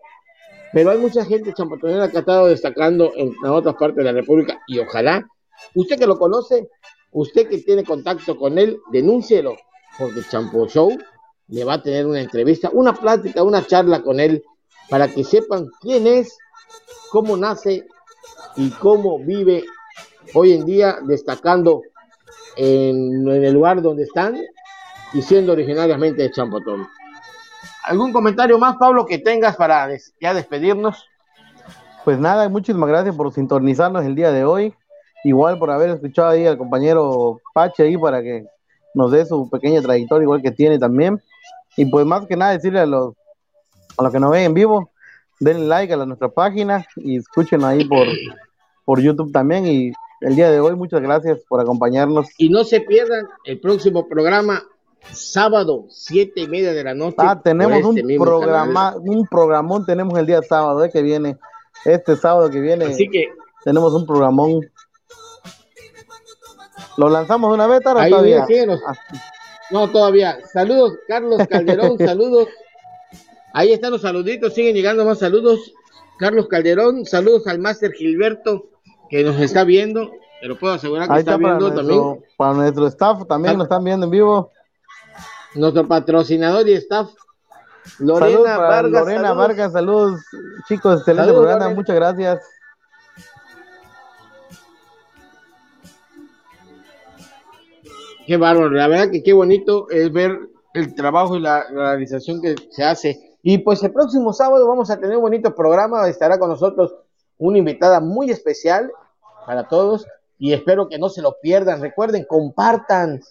[0.73, 4.61] Pero hay mucha gente champotonera que ha estado destacando en, otras partes de la República
[4.67, 5.27] y ojalá,
[5.75, 6.69] usted que lo conoce,
[7.13, 9.57] usted que tiene contacto con él, denúncielo,
[9.99, 10.91] porque Champo Show
[11.49, 14.45] le va a tener una entrevista, una plática, una charla con él,
[14.91, 16.37] para que sepan quién es,
[17.11, 17.87] cómo nace
[18.57, 19.65] y cómo vive
[20.35, 21.83] hoy en día destacando
[22.57, 24.39] en, el lugar donde están
[25.15, 26.87] y siendo originariamente de Champotón.
[27.89, 29.89] ¿Algún comentario más, Pablo, que tengas para
[30.21, 31.07] ya despedirnos?
[32.05, 34.75] Pues nada, muchísimas gracias por sintonizarnos el día de hoy.
[35.25, 38.47] Igual por haber escuchado ahí al compañero Pache ahí para que
[38.95, 41.23] nos dé su pequeña trayectoria, igual que tiene también.
[41.77, 43.15] Y pues más que nada decirle a los,
[43.97, 44.91] a los que nos ven en vivo,
[45.41, 48.07] denle like a nuestra página y escuchen ahí por,
[48.85, 49.67] por YouTube también.
[49.67, 50.75] Y el día de hoy.
[50.75, 52.29] Muchas gracias por acompañarnos.
[52.39, 54.63] Y no se pierdan el próximo programa,
[55.13, 57.17] sábado, siete y media de la noche.
[57.19, 60.91] Ah, tenemos un este programa, un programón, tenemos el día sábado ¿eh?
[60.91, 61.37] que viene.
[61.85, 62.87] Este sábado que viene.
[62.87, 63.29] Así que
[63.65, 64.61] tenemos un programón.
[66.97, 68.45] ¿Lo lanzamos una vez, Tara, todavía?
[68.87, 68.95] Ah.
[69.71, 70.39] No, todavía.
[70.53, 72.49] Saludos, Carlos Calderón, saludos.
[73.53, 75.73] Ahí están los saluditos, siguen llegando más saludos.
[76.19, 78.67] Carlos Calderón, saludos al Máster Gilberto,
[79.09, 80.11] que nos está viendo,
[80.41, 82.25] te lo puedo asegurar que está, viendo también.
[82.37, 84.51] Para nuestro staff también nos están viendo en vivo.
[85.55, 87.11] Nuestro patrocinador y staff.
[87.99, 88.93] Lorena Vargas.
[88.93, 89.37] Lorena saludos.
[89.37, 90.21] Vargas, saludos,
[90.69, 92.45] chicos, excelente programa, muchas gracias.
[98.27, 100.39] Qué bárbaro, la verdad que qué bonito es ver
[100.75, 103.39] el trabajo y la realización que se hace.
[103.43, 106.95] Y pues el próximo sábado vamos a tener un bonito programa, estará con nosotros
[107.39, 108.93] una invitada muy especial
[109.47, 110.07] para todos
[110.39, 111.81] y espero que no se lo pierdan.
[111.81, 113.23] Recuerden, compartan,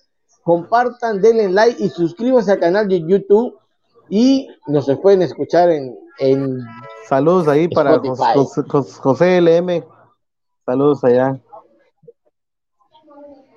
[0.47, 3.57] compartan, denle like y suscríbanse al canal de YouTube.
[4.09, 6.61] Y nos pueden escuchar en, en
[7.09, 9.83] saludos ahí para José, LM
[10.65, 11.37] saludos allá.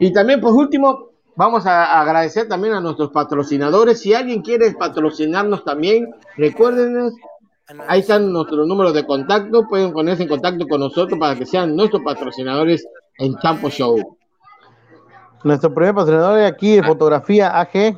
[0.01, 4.01] Y también por último vamos a agradecer también a nuestros patrocinadores.
[4.01, 7.15] Si alguien quiere patrocinarnos también recuérdenos.
[7.87, 9.69] Ahí están nuestros números de contacto.
[9.69, 12.85] Pueden ponerse en contacto con nosotros para que sean nuestros patrocinadores
[13.17, 14.19] en Campo Show.
[15.43, 17.97] Nuestro primer patrocinador es aquí de fotografía AG,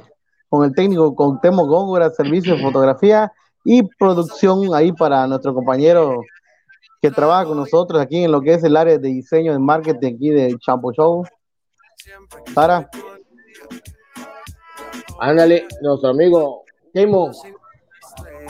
[0.48, 3.32] con el técnico con Temo Góngora, servicio de fotografía
[3.64, 6.22] y producción ahí para nuestro compañero
[7.00, 10.14] que trabaja con nosotros aquí en lo que es el área de diseño de marketing
[10.14, 11.24] aquí de Champo Show.
[12.54, 12.88] Para.
[15.18, 16.62] Ándale, nuestro amigo
[16.92, 17.30] Temo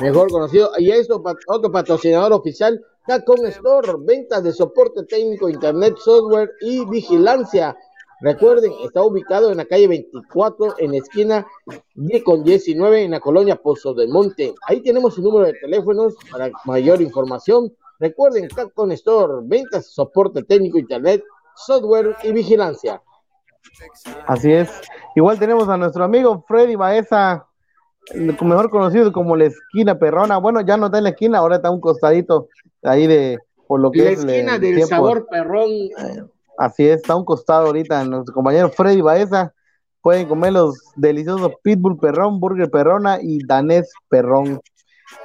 [0.01, 0.71] mejor conocido.
[0.79, 7.77] Y esto, otro patrocinador oficial, Capcom Store, ventas de soporte técnico, internet, software y vigilancia.
[8.23, 11.47] Recuerden, está ubicado en la calle 24, en la esquina
[11.95, 14.55] de con 19, en la colonia Pozo del Monte.
[14.69, 17.73] Ahí tenemos su número de teléfonos para mayor información.
[17.99, 21.25] Recuerden, Capcom Store, ventas, soporte técnico, internet,
[21.57, 23.03] software y vigilancia.
[24.27, 24.71] Así es.
[25.17, 27.49] Igual tenemos a nuestro amigo Freddy Baeza,
[28.15, 30.39] mejor conocido como la esquina perrona.
[30.39, 32.49] Bueno, ya no está en la esquina, ahora está un costadito
[32.83, 35.69] ahí de por lo que la esquina del sabor perrón.
[36.59, 38.05] Así es, está un costado ahorita.
[38.05, 39.53] Nuestro compañero Freddy Baeza
[40.01, 44.61] pueden comer los deliciosos pitbull perrón, burger perrona y danés perrón.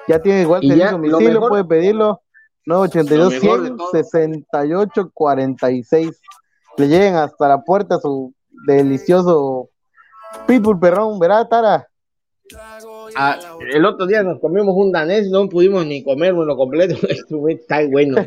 [0.08, 2.22] Ya tiene igual que su domicilio, puede pedirlo.
[2.66, 6.22] 982 68 46.
[6.78, 8.34] Le lleguen hasta la puerta su
[8.66, 9.70] delicioso
[10.45, 11.88] pitbull perrón, ¿verdad, Tara?
[13.19, 13.39] Ah,
[13.73, 16.95] el otro día nos comimos un danés, no pudimos ni comerlo completo,
[17.49, 18.23] está bueno.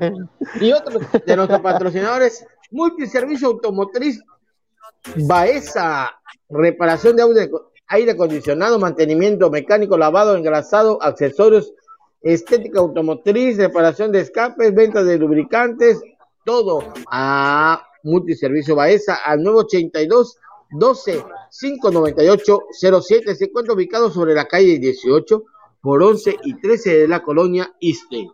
[0.61, 4.21] Y otro de nuestros patrocinadores, Multiservicio Automotriz
[5.15, 6.11] Baeza,
[6.49, 7.51] reparación de
[7.87, 11.73] aire acondicionado, mantenimiento mecánico, lavado, engrasado, accesorios,
[12.21, 16.03] estética automotriz, reparación de escapes, venta de lubricantes,
[16.45, 20.37] todo a Multiservicio Baeza al 982
[20.73, 22.61] 12 598
[23.01, 23.35] 07.
[23.35, 25.43] Se encuentra ubicado sobre la calle 18
[25.81, 28.29] por 11 y 13 de la colonia Iste.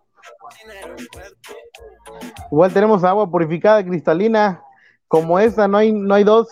[2.51, 4.63] Igual tenemos agua purificada cristalina.
[5.09, 6.49] Como esta, no hay, no hay dos.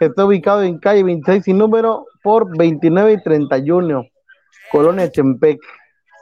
[0.00, 4.06] Está ubicado en calle 26 y número por 29 y 31.
[4.72, 5.60] Colonia Chempec.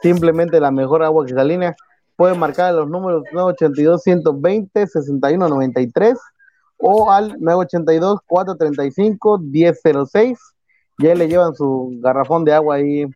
[0.01, 1.75] Simplemente la mejor agua cristalina.
[2.15, 6.17] Pueden marcar los números 982 120 6193
[6.83, 10.37] o al 982-435-1006.
[10.99, 13.07] Ya le llevan su garrafón de agua ahí,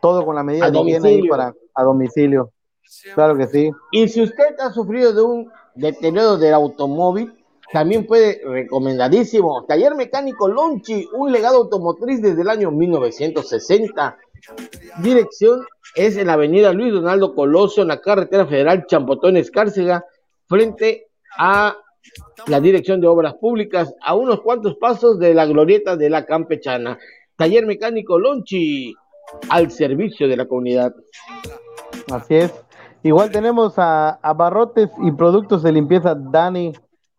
[0.00, 2.50] todo con la medida que viene ahí para a domicilio.
[3.14, 3.70] Claro que sí.
[3.90, 7.34] Y si usted ha sufrido de un deterioro del automóvil,
[7.72, 9.64] también puede recomendadísimo.
[9.66, 14.16] Taller Mecánico Lonchi, un legado automotriz desde el año 1960.
[15.02, 15.66] Dirección
[15.96, 20.04] es en la avenida Luis Donaldo Coloso, en la carretera federal Champotón Escárcega,
[20.46, 21.76] frente a
[22.46, 26.98] la Dirección de Obras Públicas, a unos cuantos pasos de la glorieta de la Campechana.
[27.36, 28.94] Taller Mecánico Lonchi,
[29.48, 30.94] al servicio de la comunidad.
[32.12, 32.64] Así es.
[33.02, 36.72] Igual tenemos a, Barrotes y Productos de Limpieza Dani,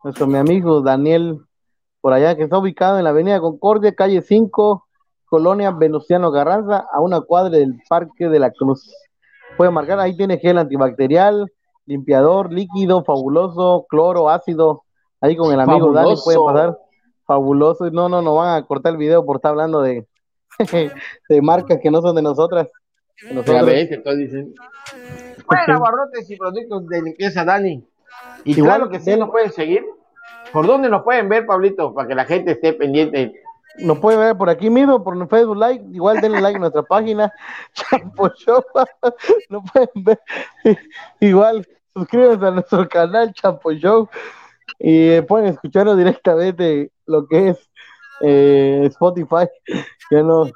[0.04, 1.40] nuestro mi amigo Daniel,
[2.02, 4.86] por allá, que está ubicado en la Avenida Concordia, calle 5,
[5.26, 8.92] Colonia Venustiano Garranza, a una cuadra del Parque de la Cruz.
[9.58, 11.52] Puede marcar, ahí tiene gel antibacterial,
[11.86, 14.84] limpiador líquido, fabuloso, cloro, ácido,
[15.22, 16.78] ahí con el amigo Dani puede pasar,
[17.26, 20.08] fabuloso, no, no, no van a cortar el video por estar hablando de,
[21.30, 22.68] de marcas que no son de nosotras.
[25.48, 27.88] Bueno, abarrotes y productos de limpieza, Dani.
[28.44, 29.86] Y claro que sí, nos pueden seguir.
[30.52, 31.94] ¿Por dónde nos pueden ver, Pablito?
[31.94, 33.42] Para que la gente esté pendiente.
[33.80, 37.34] Nos puede ver por aquí mismo, por Facebook Like, igual denle like a nuestra página,
[37.74, 38.64] Champo Show,
[39.50, 40.20] no pueden ver,
[41.20, 44.10] igual suscríbanse a nuestro canal Champo Show
[44.80, 47.70] y pueden escucharnos directamente lo que es
[48.22, 49.48] eh, Spotify,
[50.10, 50.52] que nos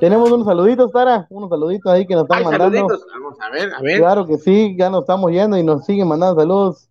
[0.00, 2.86] tenemos unos saluditos, Tara, unos saluditos ahí que nos están mandando.
[3.12, 3.98] Vamos a ver, a ver.
[3.98, 6.90] Claro que sí, ya nos estamos yendo y nos siguen mandando saludos.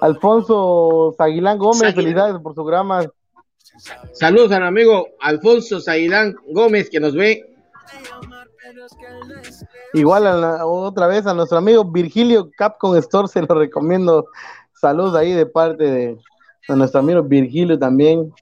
[0.00, 3.04] Alfonso Zaguilán Gómez, felicidades por su programa
[4.12, 7.46] Saludos al amigo Alfonso Zailán Gómez que nos ve.
[9.92, 10.26] Igual
[10.62, 14.26] otra vez a nuestro amigo Virgilio Capcom Store, se lo recomiendo.
[14.72, 16.18] Saludos ahí de parte de,
[16.68, 18.32] nuestro amigo Virgilio también.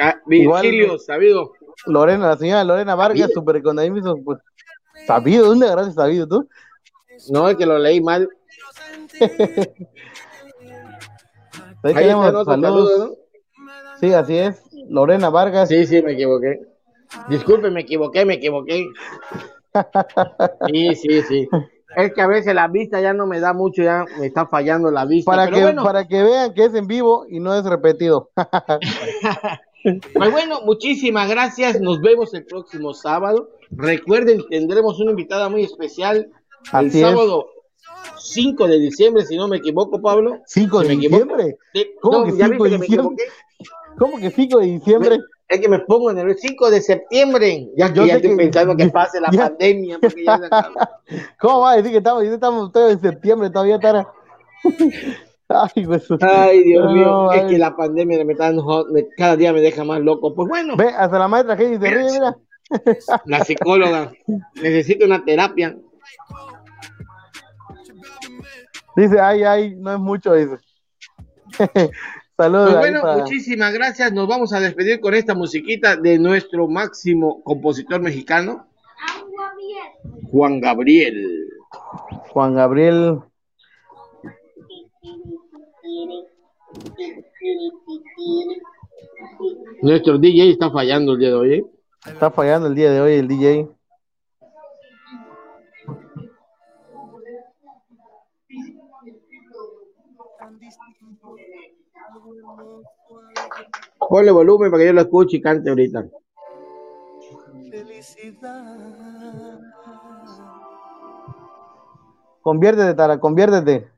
[0.00, 1.52] Ah, Virgilio, sabido.
[1.86, 4.38] Lorena, la señora Lorena Vargas, super económico, pues,
[5.06, 6.48] sabido, ¿dónde agarraste sabido tú?
[7.30, 8.28] No, es que lo leí mal.
[11.82, 12.10] ahí,
[12.44, 13.18] saludos.
[14.00, 14.62] Sí, así es.
[14.88, 15.68] Lorena Vargas.
[15.68, 16.60] Sí, sí, me equivoqué.
[17.28, 18.86] Disculpe, me equivoqué, me equivoqué.
[20.68, 21.48] Sí, sí, sí.
[21.96, 24.90] Es que a veces la vista ya no me da mucho, ya me está fallando
[24.90, 25.30] la vista.
[25.30, 28.30] Para, que, para que vean que es en vivo y no es repetido.
[30.14, 31.78] Pues bueno, muchísimas gracias.
[31.78, 33.50] Nos vemos el próximo sábado.
[33.70, 36.30] Recuerden, tendremos una invitada muy especial
[36.72, 37.46] el sábado
[38.18, 40.40] 5 de diciembre, si no me equivoco, Pablo.
[40.48, 41.58] ¿5 de diciembre?
[42.00, 43.26] ¿Cómo que 5 de diciembre?
[43.98, 45.18] ¿Cómo que 5 de diciembre?
[45.48, 48.88] Es que me pongo en el 5 de septiembre, ya que ya estoy pensando que
[48.88, 49.98] pase la pandemia.
[50.00, 50.40] Porque ya
[51.40, 54.08] ¿Cómo va a decir que estamos, estamos ustedes en septiembre todavía, Tara?
[55.48, 58.50] Ay, pues, Ay, Dios mío, es que la pandemia me está
[58.90, 60.34] me, cada día me deja más loco.
[60.34, 60.74] Pues bueno.
[60.76, 62.36] Ve, hasta la maestra que dice, ríe, mira.
[63.26, 64.10] La psicóloga,
[64.54, 65.76] necesito una terapia.
[68.96, 70.56] Dice, ay, ay, no es mucho, dice.
[72.36, 72.74] Saludos.
[72.74, 74.12] Pues bueno, muchísimas gracias.
[74.12, 78.66] Nos vamos a despedir con esta musiquita de nuestro máximo compositor mexicano,
[80.30, 81.48] Juan Gabriel.
[82.30, 83.20] Juan Gabriel.
[89.82, 91.54] Nuestro DJ está fallando el día de hoy.
[91.54, 91.64] ¿eh?
[92.06, 93.68] Está fallando el día de hoy el DJ.
[104.08, 106.06] Ponle volumen para que yo lo escuche y cante ahorita.
[112.40, 113.88] Conviértete, Tara, conviértete.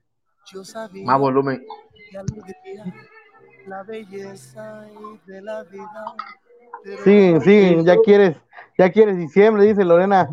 [1.05, 1.66] Más volumen.
[7.03, 8.37] Sí, sí, ya quieres,
[8.78, 10.31] Ya quieres diciembre, dice Lorena.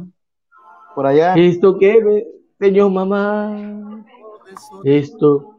[0.94, 1.34] Por allá.
[1.34, 2.26] Esto que me
[2.60, 4.06] señor mamá.
[4.84, 5.53] Esto.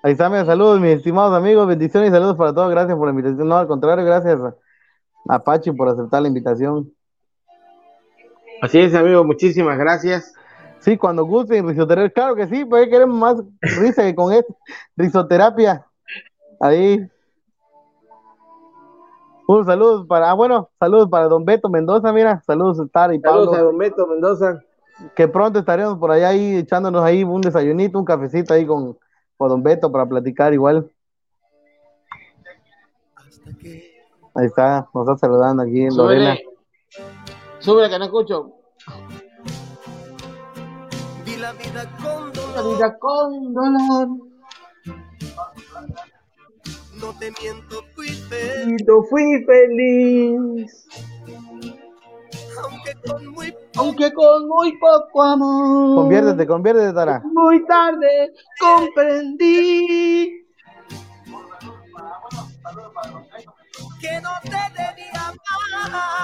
[0.00, 1.66] Ahí está, mis saludos, mis estimados amigos.
[1.66, 2.70] Bendiciones y saludos para todos.
[2.70, 3.48] Gracias por la invitación.
[3.48, 4.40] No, al contrario, gracias
[5.28, 6.92] a Pachi por aceptar la invitación.
[8.62, 9.24] Así es, amigo.
[9.24, 10.32] Muchísimas gracias.
[10.78, 14.56] Sí, cuando gusten risoterapia, claro que sí, pues queremos más risa que con esto.
[14.96, 15.84] Risoterapia.
[16.60, 17.10] Ahí.
[19.48, 23.46] Un saludo para, ah, bueno, saludos para don Beto Mendoza, mira, saludos Star y Pablo.
[23.46, 24.62] Saludos a don Beto Mendoza.
[25.16, 28.96] Que pronto estaremos por allá ahí echándonos ahí un desayunito, un cafecito ahí con,
[29.38, 30.90] con don Beto para platicar igual.
[34.34, 36.36] Ahí está, nos está saludando aquí en Lorena.
[37.60, 38.52] Sube que no escucho.
[41.38, 42.56] la vida con dolor.
[42.56, 44.08] La vida con dolor.
[47.00, 48.84] No te miento, fui feliz.
[49.08, 50.88] fui feliz.
[52.62, 55.96] Aunque con muy poco, Aunque con muy poco amor.
[55.96, 57.22] Conviértete, conviértete, Tara.
[57.24, 60.44] Muy tarde comprendí.
[64.00, 65.32] Que no te debía
[65.84, 66.18] amar.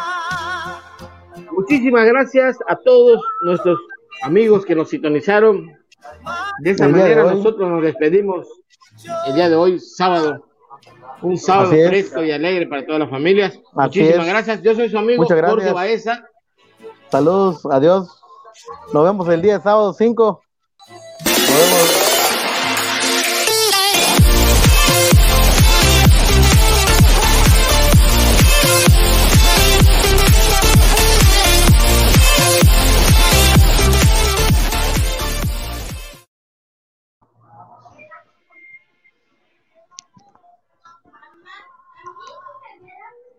[1.52, 3.78] Muchísimas gracias a todos nuestros
[4.23, 5.73] amigos que nos sintonizaron.
[6.61, 8.47] De esa manera nosotros nos despedimos
[9.27, 10.47] el día de hoy, sábado.
[11.22, 13.59] Un sábado fresco y alegre para todas las familias.
[13.72, 14.62] Muchísimas gracias.
[14.62, 16.24] Yo soy su amigo Jorge Baeza.
[17.10, 18.20] Saludos, adiós.
[18.92, 20.24] Nos vemos el día sábado 5.
[20.24, 20.43] Nos vemos